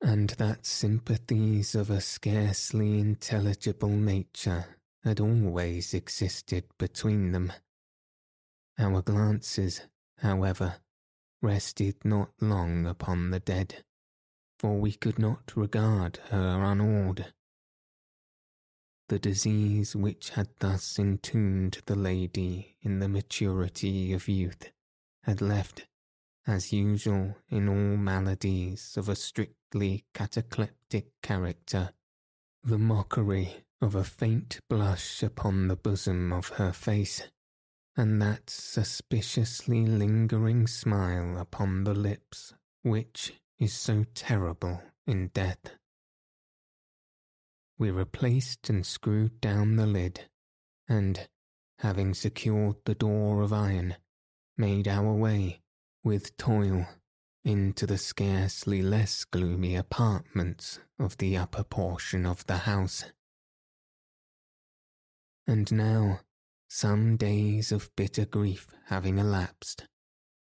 and 0.00 0.30
that 0.38 0.64
sympathies 0.64 1.74
of 1.74 1.90
a 1.90 2.00
scarcely 2.00 3.00
intelligible 3.00 3.88
nature 3.88 4.76
had 5.02 5.18
always 5.18 5.92
existed 5.92 6.66
between 6.78 7.32
them. 7.32 7.52
Our 8.78 9.02
glances, 9.02 9.82
however, 10.18 10.76
rested 11.42 11.96
not 12.04 12.32
long 12.40 12.86
upon 12.86 13.30
the 13.30 13.40
dead, 13.40 13.84
for 14.58 14.78
we 14.78 14.92
could 14.92 15.18
not 15.18 15.56
regard 15.56 16.18
her 16.30 16.64
unawed. 16.64 17.32
The 19.08 19.18
disease 19.18 19.96
which 19.96 20.30
had 20.30 20.48
thus 20.60 20.98
entombed 20.98 21.82
the 21.86 21.96
lady 21.96 22.76
in 22.80 23.00
the 23.00 23.08
maturity 23.08 24.12
of 24.12 24.28
youth 24.28 24.70
had 25.24 25.40
left, 25.40 25.86
as 26.46 26.72
usual 26.72 27.36
in 27.48 27.68
all 27.68 27.96
maladies 27.96 28.96
of 28.96 29.08
a 29.08 29.16
strictly 29.16 30.04
cataleptic 30.14 31.08
character, 31.22 31.92
the 32.62 32.78
mockery 32.78 33.64
of 33.80 33.94
a 33.94 34.04
faint 34.04 34.60
blush 34.68 35.22
upon 35.22 35.68
the 35.68 35.76
bosom 35.76 36.32
of 36.32 36.48
her 36.50 36.72
face, 36.72 37.22
and 37.96 38.20
that 38.22 38.48
suspiciously 38.48 39.84
lingering 39.84 40.66
smile 40.66 41.36
upon 41.38 41.84
the 41.84 41.94
lips 41.94 42.54
which 42.82 43.34
is 43.58 43.72
so 43.72 44.04
terrible 44.14 44.82
in 45.06 45.28
death. 45.28 45.76
We 47.78 47.90
replaced 47.90 48.68
and 48.68 48.84
screwed 48.84 49.40
down 49.40 49.76
the 49.76 49.86
lid, 49.86 50.28
and, 50.88 51.28
having 51.78 52.14
secured 52.14 52.76
the 52.84 52.94
door 52.94 53.42
of 53.42 53.52
iron, 53.52 53.96
made 54.56 54.86
our 54.86 55.12
way, 55.14 55.60
with 56.04 56.36
toil, 56.36 56.86
into 57.42 57.86
the 57.86 57.96
scarcely 57.96 58.82
less 58.82 59.24
gloomy 59.24 59.76
apartments 59.76 60.78
of 60.98 61.16
the 61.16 61.36
upper 61.36 61.64
portion 61.64 62.26
of 62.26 62.46
the 62.46 62.58
house. 62.58 63.04
And 65.46 65.72
now, 65.72 66.20
some 66.72 67.16
days 67.16 67.72
of 67.72 67.90
bitter 67.96 68.24
grief 68.24 68.68
having 68.86 69.18
elapsed, 69.18 69.86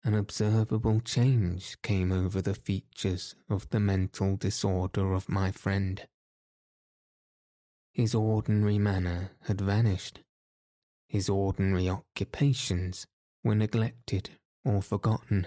an 0.06 0.14
observable 0.14 1.02
change 1.02 1.76
came 1.82 2.14
over 2.14 2.42
the 2.42 2.54
features 2.54 3.36
of 3.50 3.70
the 3.72 3.80
mental 3.80 4.38
disorder 4.38 5.12
of 5.14 5.28
my 5.28 5.52
friend. 5.52 6.08
His 7.92 8.16
ordinary 8.16 8.80
manner 8.80 9.32
had 9.48 9.60
vanished. 9.60 10.22
His 11.10 11.28
ordinary 11.28 11.90
occupations 11.90 13.06
were 13.44 13.56
neglected 13.56 14.30
or 14.64 14.82
forgotten. 14.82 15.46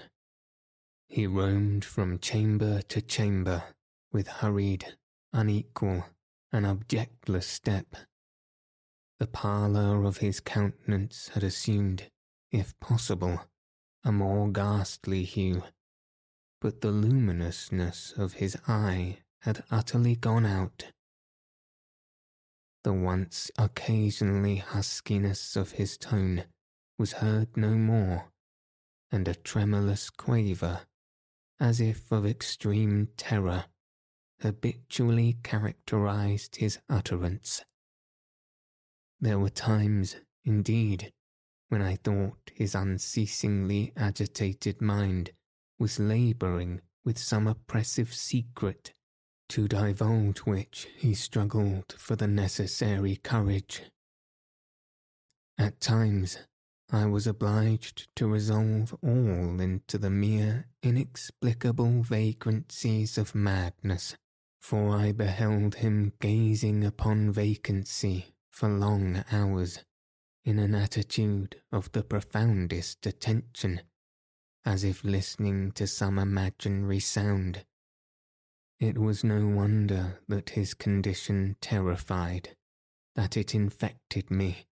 He 1.09 1.27
roamed 1.27 1.87
from 1.87 2.19
chamber 2.19 2.83
to 2.83 3.01
chamber 3.01 3.65
with 4.13 4.29
hurried, 4.29 4.95
unequal, 5.33 6.05
and 6.53 6.67
objectless 6.67 7.47
step. 7.47 7.97
The 9.19 9.27
pallor 9.27 10.05
of 10.05 10.19
his 10.19 10.41
countenance 10.41 11.29
had 11.29 11.43
assumed, 11.43 12.11
if 12.51 12.79
possible, 12.81 13.41
a 14.05 14.13
more 14.13 14.51
ghastly 14.51 15.25
hue, 15.25 15.65
but 16.61 16.81
the 16.81 16.91
luminousness 16.91 18.13
of 18.13 18.35
his 18.35 18.57
eye 18.69 19.19
had 19.41 19.65
utterly 19.71 20.17
gone 20.17 20.45
out 20.47 20.93
the 22.87 22.93
once 22.93 23.51
occasionally 23.59 24.59
huskiness 24.59 25.57
of 25.57 25.73
his 25.73 25.99
tone 25.99 26.45
was 26.97 27.15
heard 27.15 27.57
no 27.57 27.71
more, 27.71 28.31
and 29.11 29.27
a 29.27 29.35
tremulous 29.35 30.09
quaver, 30.09 30.87
as 31.59 31.81
if 31.81 32.13
of 32.13 32.25
extreme 32.25 33.09
terror, 33.17 33.65
habitually 34.41 35.37
characterized 35.43 36.55
his 36.55 36.79
utterance. 36.89 37.65
There 39.19 39.39
were 39.39 39.51
times, 39.51 40.17
indeed, 40.45 41.13
when 41.69 41.81
I 41.81 41.97
thought 41.97 42.51
his 42.55 42.75
unceasingly 42.75 43.93
agitated 43.97 44.83
mind 44.83 45.31
was 45.79 45.99
labouring 45.99 46.83
with 47.03 47.19
some 47.19 47.47
oppressive 47.47 48.15
secret 48.15 48.93
to 49.49 49.69
divulge 49.69 50.41
which 50.41 50.89
he 50.97 51.15
struggled 51.15 51.95
for 51.99 52.15
the 52.15 52.27
necessary 52.27 53.17
courage. 53.17 53.83
At 55.57 55.81
times, 55.81 56.39
I 56.91 57.07
was 57.07 57.27
obliged 57.27 58.15
to 58.17 58.27
resolve 58.27 58.95
all 59.03 59.61
into 59.61 59.97
the 59.97 60.11
mere 60.11 60.69
inexplicable 60.83 62.03
vagrancies 62.03 63.17
of 63.17 63.35
madness, 63.35 64.15
for 64.61 64.95
I 64.95 65.13
beheld 65.13 65.77
him 65.77 66.13
gazing 66.21 66.85
upon 66.85 67.33
vacancy 67.33 68.36
for 68.57 68.69
long 68.69 69.23
hours 69.31 69.85
in 70.45 70.59
an 70.59 70.75
attitude 70.75 71.61
of 71.71 71.93
the 71.93 72.03
profoundest 72.03 73.07
attention, 73.07 73.83
as 74.65 74.83
if 74.83 75.05
listening 75.05 75.71
to 75.73 75.87
some 75.87 76.19
imaginary 76.19 76.99
sound 76.99 77.65
it 78.79 78.99
was 78.99 79.25
no 79.25 79.47
wonder 79.47 80.21
that 80.29 80.51
his 80.51 80.75
condition 80.75 81.57
terrified, 81.63 82.57
that 83.15 83.35
it 83.35 83.55
infected 83.55 84.31
me. 84.31 84.67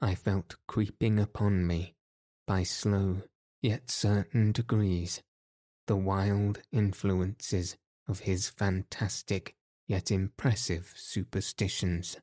I 0.00 0.14
felt 0.14 0.56
creeping 0.68 1.18
upon 1.18 1.66
me, 1.66 1.96
by 2.46 2.62
slow 2.62 3.22
yet 3.60 3.90
certain 3.90 4.52
degrees, 4.52 5.22
the 5.88 5.96
wild 5.96 6.62
influences 6.70 7.76
of 8.06 8.20
his 8.20 8.48
fantastic 8.48 9.56
yet 9.88 10.12
impressive 10.12 10.92
superstitions. 10.96 12.16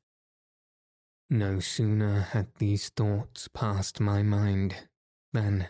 No 1.34 1.62
sooner 1.62 2.20
had 2.20 2.54
these 2.56 2.90
thoughts 2.90 3.48
passed 3.48 4.02
my 4.02 4.22
mind 4.22 4.76
than, 5.32 5.70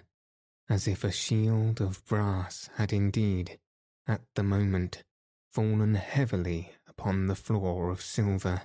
as 0.67 0.87
if 0.87 1.03
a 1.03 1.11
shield 1.11 1.79
of 1.79 2.03
brass 2.07 2.67
had 2.77 2.91
indeed 2.91 3.59
at 4.07 4.23
the 4.33 4.41
moment, 4.41 5.03
fallen 5.51 5.93
heavily 5.93 6.73
upon 6.87 7.27
the 7.27 7.35
floor 7.35 7.91
of 7.91 8.01
silver. 8.01 8.63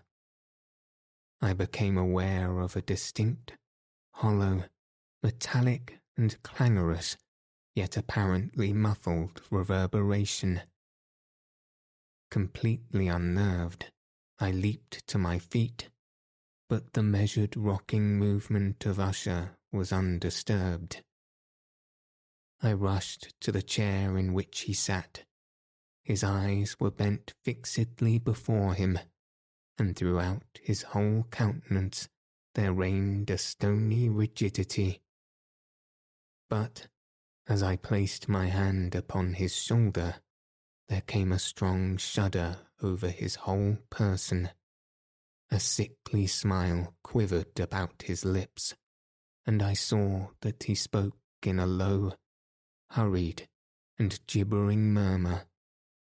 I 1.43 1.53
became 1.53 1.99
aware 1.99 2.61
of 2.61 2.77
a 2.77 2.81
distinct, 2.81 3.53
hollow, 4.15 4.65
metallic 5.23 6.01
and 6.17 6.43
clangorous, 6.43 7.19
yet 7.75 7.99
apparently 7.99 8.73
muffled 8.73 9.43
reverberation. 9.51 10.63
Completely 12.31 13.07
unnerved, 13.07 13.93
I 14.39 14.51
leaped 14.51 15.07
to 15.09 15.19
my 15.19 15.39
feet, 15.39 15.91
but 16.69 16.93
the 16.93 17.03
measured 17.03 17.57
rocking 17.57 18.19
movement 18.19 18.87
of 18.87 18.99
Usher 18.99 19.57
was 19.73 19.93
undisturbed. 19.93 21.03
I 22.63 22.73
rushed 22.73 23.35
to 23.41 23.53
the 23.53 23.63
chair 23.63 24.17
in 24.17 24.35
which 24.35 24.61
he 24.61 24.73
sat 24.73 25.25
his 26.07 26.23
eyes 26.23 26.79
were 26.79 26.93
bent 26.93 27.35
fixedly 27.43 28.17
before 28.21 28.75
him, 28.75 28.97
and 29.77 29.97
throughout 29.97 30.61
his 30.63 30.83
whole 30.83 31.27
countenance 31.33 32.09
there 32.55 32.73
reigned 32.73 33.29
a 33.29 33.37
stony 33.37 34.09
rigidity, 34.09 35.03
But 36.49 36.87
as 37.49 37.61
I 37.61 37.75
placed 37.75 38.29
my 38.29 38.47
hand 38.47 38.95
upon 38.95 39.35
his 39.35 39.57
shoulder, 39.57 40.21
there 40.89 41.01
came 41.01 41.33
a 41.33 41.41
strong 41.41 41.97
shudder 41.97 42.69
over 42.81 43.09
his 43.09 43.35
whole 43.35 43.79
person. 43.91 44.51
A 45.51 45.61
sickly 45.61 46.27
smile 46.27 46.95
quivered 47.03 47.61
about 47.61 48.03
his 48.03 48.25
lips, 48.25 48.75
and 49.47 49.63
I 49.63 49.75
saw 49.75 50.29
that 50.41 50.65
he 50.65 50.75
spoke 50.75 51.19
in 51.43 51.61
a 51.61 51.67
low, 51.67 52.15
hurried, 52.91 53.49
and 53.99 54.19
gibbering 54.27 54.93
murmur, 54.93 55.47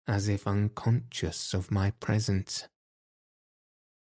as 0.07 0.29
if 0.29 0.47
unconscious 0.47 1.53
of 1.53 1.71
my 1.71 1.91
presence. 1.91 2.67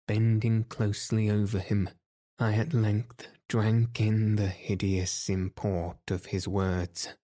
Bending 0.08 0.66
closely 0.66 1.30
over 1.30 1.60
him, 1.60 1.90
I 2.38 2.54
at 2.54 2.74
length 2.74 3.28
drank 3.48 4.02
in 4.02 4.36
the 4.36 4.48
hideous 4.50 5.30
import 5.30 6.12
of 6.12 6.28
his 6.28 6.48
words. 6.48 7.16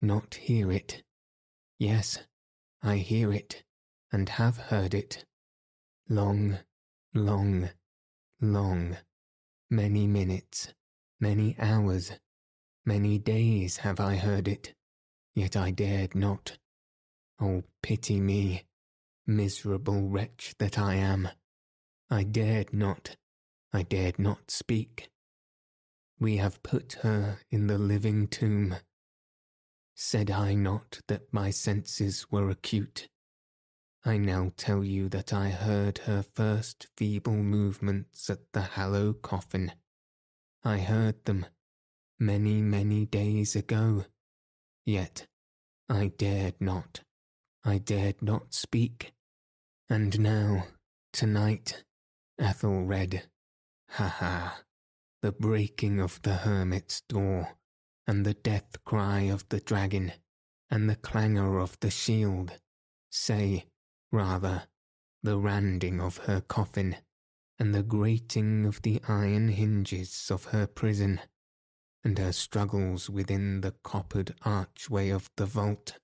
Not 0.00 0.36
hear 0.36 0.70
it. 0.70 1.02
Yes, 1.78 2.18
I 2.82 2.98
hear 2.98 3.32
it, 3.32 3.64
and 4.12 4.28
have 4.28 4.56
heard 4.56 4.94
it. 4.94 5.24
Long, 6.08 6.58
long, 7.14 7.70
long, 8.40 8.96
many 9.70 10.06
minutes, 10.06 10.74
many 11.20 11.56
hours, 11.58 12.12
many 12.84 13.18
days 13.18 13.78
have 13.78 14.00
I 14.00 14.16
heard 14.16 14.48
it, 14.48 14.74
yet 15.34 15.56
I 15.56 15.70
dared 15.70 16.14
not. 16.14 16.58
Oh, 17.40 17.62
pity 17.82 18.20
me, 18.20 18.64
miserable 19.26 20.08
wretch 20.08 20.54
that 20.58 20.78
I 20.78 20.96
am. 20.96 21.28
I 22.10 22.24
dared 22.24 22.72
not. 22.72 23.16
I 23.72 23.82
dared 23.82 24.18
not 24.18 24.50
speak. 24.50 25.08
We 26.18 26.36
have 26.36 26.62
put 26.62 26.98
her 27.02 27.38
in 27.50 27.68
the 27.68 27.78
living 27.78 28.26
tomb. 28.26 28.76
Said 29.94 30.30
I 30.30 30.54
not 30.54 31.00
that 31.08 31.32
my 31.32 31.50
senses 31.50 32.26
were 32.30 32.50
acute? 32.50 33.08
I 34.04 34.16
now 34.16 34.52
tell 34.56 34.82
you 34.82 35.08
that 35.10 35.32
I 35.32 35.50
heard 35.50 35.98
her 35.98 36.22
first 36.22 36.88
feeble 36.96 37.36
movements 37.36 38.28
at 38.28 38.52
the 38.52 38.62
hollow 38.62 39.12
coffin. 39.12 39.72
I 40.64 40.78
heard 40.78 41.24
them 41.24 41.46
many, 42.18 42.60
many 42.60 43.06
days 43.06 43.54
ago. 43.54 44.06
Yet 44.84 45.26
I 45.88 46.08
dared 46.08 46.60
not. 46.60 47.02
I 47.64 47.78
dared 47.78 48.22
not 48.22 48.54
speak. 48.54 49.12
And 49.88 50.18
now, 50.18 50.66
tonight, 51.12 51.84
Ethelred, 52.40 53.28
Ha 53.90 54.08
ha! 54.08 54.62
The 55.20 55.32
breaking 55.32 56.00
of 56.00 56.20
the 56.22 56.34
hermit's 56.34 57.02
door, 57.02 57.56
and 58.06 58.26
the 58.26 58.34
death 58.34 58.84
cry 58.84 59.22
of 59.22 59.48
the 59.50 59.60
dragon, 59.60 60.12
and 60.70 60.90
the 60.90 60.96
clangour 60.96 61.60
of 61.60 61.78
the 61.80 61.90
shield. 61.90 62.58
Say, 63.10 63.66
rather, 64.12 64.68
the 65.22 65.38
randing 65.38 66.00
of 66.00 66.18
her 66.18 66.40
coffin, 66.40 66.96
and 67.58 67.74
the 67.74 67.82
grating 67.82 68.66
of 68.66 68.82
the 68.82 69.00
iron 69.08 69.48
hinges 69.48 70.30
of 70.30 70.46
her 70.46 70.66
prison, 70.66 71.20
and 72.04 72.18
her 72.18 72.32
struggles 72.32 73.08
within 73.08 73.62
the 73.62 73.72
coppered 73.82 74.34
archway 74.42 75.08
of 75.08 75.30
the 75.36 75.46
vault. 75.46 75.98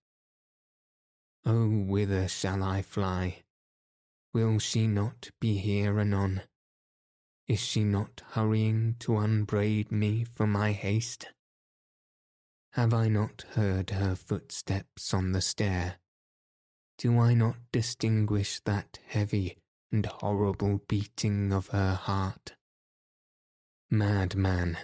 Oh, 1.44 1.68
whither 1.68 2.26
shall 2.28 2.62
I 2.62 2.82
fly? 2.82 3.42
Will 4.32 4.58
she 4.58 4.86
not 4.86 5.30
be 5.40 5.58
here 5.58 5.98
anon? 5.98 6.42
Is 7.46 7.60
she 7.60 7.82
not 7.82 8.22
hurrying 8.32 8.96
to 9.00 9.16
unbraid 9.16 9.90
me 9.90 10.24
for 10.34 10.46
my 10.46 10.72
haste? 10.72 11.28
Have 12.72 12.92
I 12.92 13.08
not 13.08 13.44
heard 13.52 13.90
her 13.90 14.14
footsteps 14.14 15.14
on 15.14 15.32
the 15.32 15.40
stair? 15.40 15.96
Do 16.98 17.20
I 17.20 17.34
not 17.34 17.56
distinguish 17.70 18.58
that 18.64 18.98
heavy 19.06 19.56
and 19.92 20.04
horrible 20.04 20.82
beating 20.88 21.52
of 21.52 21.68
her 21.68 21.94
heart? 21.94 22.56
Madman! 23.88 24.76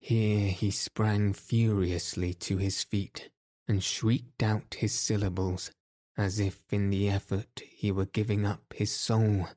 Here 0.00 0.48
he 0.48 0.70
sprang 0.70 1.34
furiously 1.34 2.32
to 2.34 2.56
his 2.56 2.82
feet 2.82 3.28
and 3.68 3.84
shrieked 3.84 4.42
out 4.42 4.76
his 4.78 4.94
syllables 4.94 5.70
as 6.16 6.40
if 6.40 6.62
in 6.70 6.88
the 6.88 7.10
effort 7.10 7.60
he 7.68 7.92
were 7.92 8.06
giving 8.06 8.46
up 8.46 8.72
his 8.74 8.90
soul. 8.94 9.48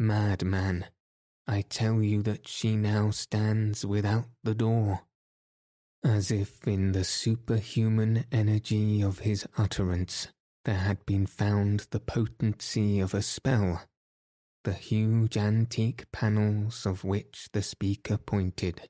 Madman! 0.00 0.86
I 1.46 1.62
tell 1.62 2.02
you 2.02 2.24
that 2.24 2.48
she 2.48 2.74
now 2.74 3.10
stands 3.10 3.86
without 3.86 4.30
the 4.42 4.54
door, 4.54 5.02
as 6.02 6.32
if 6.32 6.66
in 6.66 6.90
the 6.90 7.04
superhuman 7.04 8.24
energy 8.32 9.00
of 9.00 9.20
his 9.20 9.46
utterance 9.56 10.28
there 10.66 10.74
had 10.74 11.06
been 11.06 11.24
found 11.26 11.86
the 11.90 12.00
potency 12.00 13.00
of 13.00 13.14
a 13.14 13.22
spell, 13.22 13.82
the 14.64 14.74
huge 14.74 15.38
antique 15.38 16.04
panels 16.12 16.84
of 16.84 17.02
which 17.04 17.48
the 17.52 17.62
speaker 17.62 18.18
pointed 18.18 18.86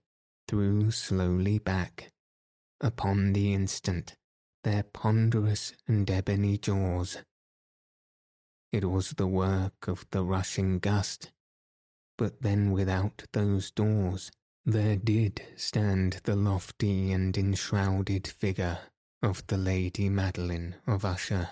threw 0.48 0.90
slowly 0.90 1.58
back, 1.58 2.10
upon 2.80 3.32
the 3.32 3.54
instant, 3.54 4.16
their 4.64 4.82
ponderous 4.82 5.72
and 5.86 6.10
ebony 6.10 6.58
jaws. 6.58 7.18
It 8.72 8.84
was 8.86 9.10
the 9.10 9.28
work 9.28 9.86
of 9.86 10.04
the 10.10 10.24
rushing 10.24 10.80
gust 10.80 11.30
but 12.18 12.42
then 12.42 12.70
without 12.72 13.24
those 13.32 13.70
doors 13.70 14.30
there 14.64 14.96
did 14.96 15.42
stand 15.56 16.20
the 16.24 16.34
lofty 16.34 17.12
and 17.12 17.36
enshrouded 17.36 18.26
figure 18.26 18.78
of 19.22 19.46
the 19.46 19.56
Lady 19.56 20.08
Madeline 20.08 20.76
of 20.86 21.04
Usher. 21.04 21.50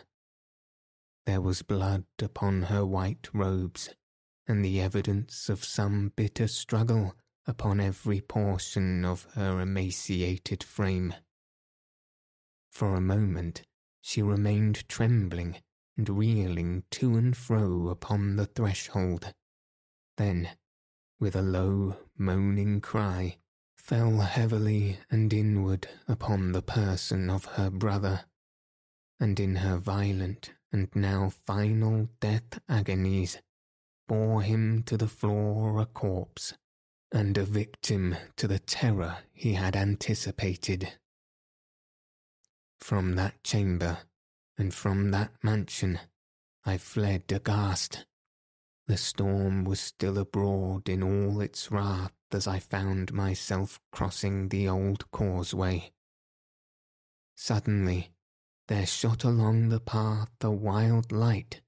There 1.27 1.41
was 1.41 1.63
blood 1.63 2.05
upon 2.21 2.63
her 2.63 2.85
white 2.85 3.29
robes, 3.33 3.91
and 4.47 4.65
the 4.65 4.81
evidence 4.81 5.49
of 5.49 5.65
some 5.65 6.13
bitter 6.17 6.49
struggle 6.49 7.15
upon 7.47 7.81
every 7.81 8.21
portion 8.21 9.05
of 9.05 9.25
her 9.35 9.61
emaciated 9.61 10.63
frame. 10.63 11.15
For 12.71 12.95
a 12.95 13.01
moment 13.01 13.63
she 14.01 14.23
remained 14.23 14.89
trembling 14.89 15.63
and 15.97 16.09
reeling 16.09 16.85
to 16.91 17.17
and 17.17 17.37
fro 17.37 17.89
upon 17.89 18.37
the 18.37 18.47
threshold 18.47 19.33
then, 20.17 20.51
with 21.19 21.35
a 21.35 21.43
low, 21.43 21.97
moaning 22.17 22.81
cry, 22.81 23.39
fell 23.77 24.19
heavily 24.19 24.99
and 25.11 25.33
inward 25.33 25.89
upon 26.07 26.53
the 26.53 26.63
person 26.63 27.29
of 27.29 27.45
her 27.45 27.71
brother, 27.71 28.25
and 29.19 29.41
in 29.41 29.57
her 29.57 29.77
violent 29.77 30.53
and 30.75 30.89
now 30.93 31.31
final 31.31 32.09
death 32.19 32.59
agonies, 32.69 33.39
bore 34.09 34.43
him 34.43 34.83
to 34.83 34.97
the 34.97 35.07
floor 35.07 35.79
a 35.79 35.87
corpse, 35.87 36.53
and 37.13 37.39
a 37.39 37.45
victim 37.45 38.17
to 38.35 38.49
the 38.49 38.59
terror 38.59 39.19
he 39.33 39.53
had 39.53 39.77
anticipated. 39.77 40.95
From 42.81 43.15
that 43.15 43.45
chamber, 43.45 43.99
and 44.59 44.75
from 44.75 45.13
that 45.13 45.31
mansion, 45.45 46.01
I 46.65 46.79
fled 46.79 47.31
aghast, 47.31 48.05
the 48.89 48.97
storm 48.97 49.63
was 49.65 49.79
still 49.79 50.19
abroad 50.19 50.89
in 50.89 51.05
all 51.05 51.41
its 51.41 51.71
wrath 51.71 52.11
as 52.33 52.49
I 52.49 52.59
found 52.59 53.13
myself 53.13 53.81
crossing 53.93 54.49
the 54.49 54.69
old 54.69 55.09
causeway. 55.13 55.93
Suddenly, 57.37 58.14
there 58.69 58.87
shot 58.87 59.25
along 59.25 59.69
the 59.69 59.81
path 59.81 60.31
a 60.41 60.51
wild 60.51 61.13
light, 61.13 61.61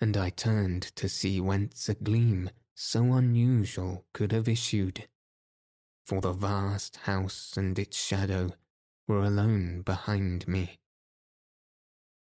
and 0.00 0.16
I 0.16 0.30
turned 0.30 0.82
to 0.96 1.08
see 1.08 1.40
whence 1.40 1.88
a 1.88 1.94
gleam 1.94 2.50
so 2.74 3.14
unusual 3.14 4.04
could 4.12 4.32
have 4.32 4.48
issued. 4.48 5.08
For 6.04 6.20
the 6.20 6.32
vast 6.32 6.96
house 6.98 7.56
and 7.56 7.78
its 7.78 7.96
shadow 7.96 8.52
were 9.08 9.24
alone 9.24 9.82
behind 9.82 10.46
me. 10.46 10.78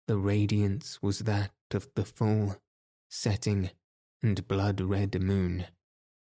The 0.07 0.18
radiance 0.18 1.01
was 1.01 1.20
that 1.20 1.53
of 1.72 1.88
the 1.93 2.05
full, 2.05 2.57
setting, 3.10 3.70
and 4.24 4.47
blood 4.47 4.82
red 4.82 5.22
moon, 5.22 5.68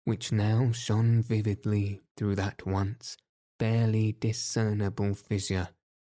which 0.06 0.32
now 0.32 0.72
shone 0.72 1.22
vividly 1.22 2.02
through 2.18 2.36
that 2.36 2.66
once 2.66 3.16
barely 3.58 4.12
discernible 4.12 5.14
fissure 5.14 5.70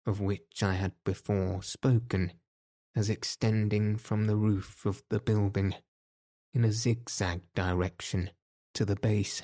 of 0.06 0.20
which 0.20 0.62
I 0.62 0.74
had 0.74 0.92
before 1.04 1.62
spoken 1.62 2.32
as 2.96 3.08
extending 3.08 3.96
from 3.96 4.26
the 4.26 4.36
roof 4.36 4.84
of 4.84 5.02
the 5.10 5.20
building 5.20 5.74
in 6.52 6.64
a 6.64 6.72
zigzag 6.72 7.42
direction 7.54 8.30
to 8.74 8.84
the 8.84 8.96
base. 8.96 9.42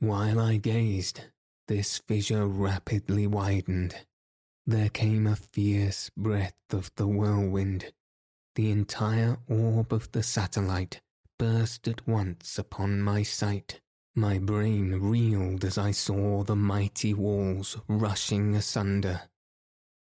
While 0.00 0.40
I 0.40 0.56
gazed, 0.56 1.20
this 1.66 1.98
fissure 1.98 2.46
rapidly 2.46 3.26
widened. 3.26 3.94
There 4.66 4.88
came 4.88 5.26
a 5.26 5.36
fierce 5.36 6.10
breath 6.16 6.54
of 6.70 6.90
the 6.96 7.06
whirlwind. 7.06 7.92
The 8.54 8.70
entire 8.70 9.38
orb 9.48 9.92
of 9.92 10.10
the 10.12 10.22
satellite 10.22 11.00
burst 11.38 11.86
at 11.86 12.06
once 12.06 12.58
upon 12.58 13.02
my 13.02 13.22
sight, 13.22 13.80
My 14.14 14.38
brain 14.38 15.00
reeled 15.00 15.64
as 15.64 15.78
I 15.78 15.92
saw 15.92 16.42
the 16.42 16.56
mighty 16.56 17.14
walls 17.14 17.76
rushing 17.86 18.56
asunder. 18.56 19.22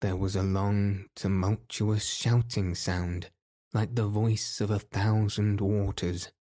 There 0.00 0.16
was 0.16 0.34
a 0.34 0.42
long, 0.42 1.06
tumultuous 1.14 2.06
shouting 2.06 2.74
sound, 2.74 3.30
like 3.74 3.94
the 3.94 4.08
voice 4.08 4.60
of 4.60 4.70
a 4.70 4.78
thousand 4.78 5.60
waters, 5.60 6.32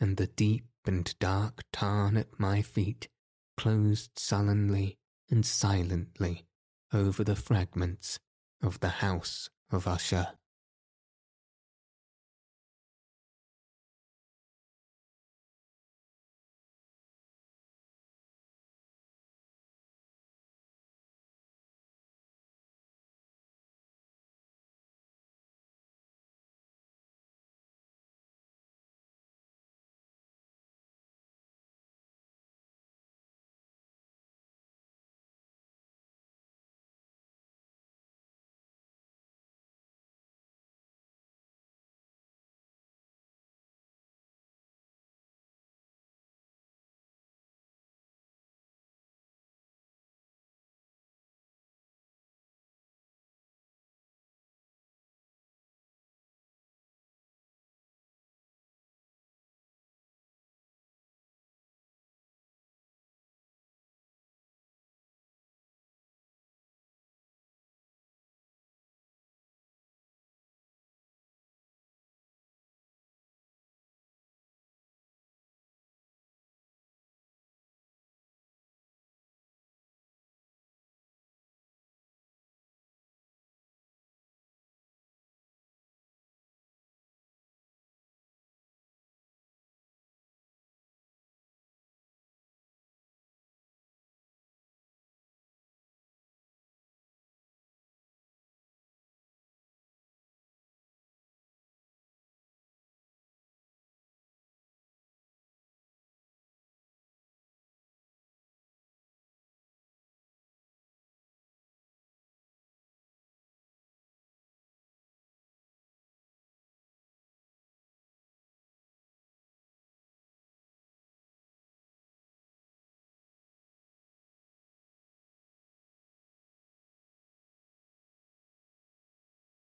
and 0.00 0.16
the 0.16 0.26
deep 0.26 0.66
and 0.86 1.14
dark 1.18 1.62
tarn 1.72 2.16
at 2.16 2.40
my 2.40 2.62
feet 2.62 3.08
closed 3.56 4.18
sullenly 4.18 4.98
and 5.30 5.44
silently 5.44 6.46
over 6.92 7.22
the 7.22 7.36
fragments 7.36 8.18
of 8.62 8.80
the 8.80 8.88
house 8.88 9.50
of 9.70 9.86
Usher. 9.86 10.28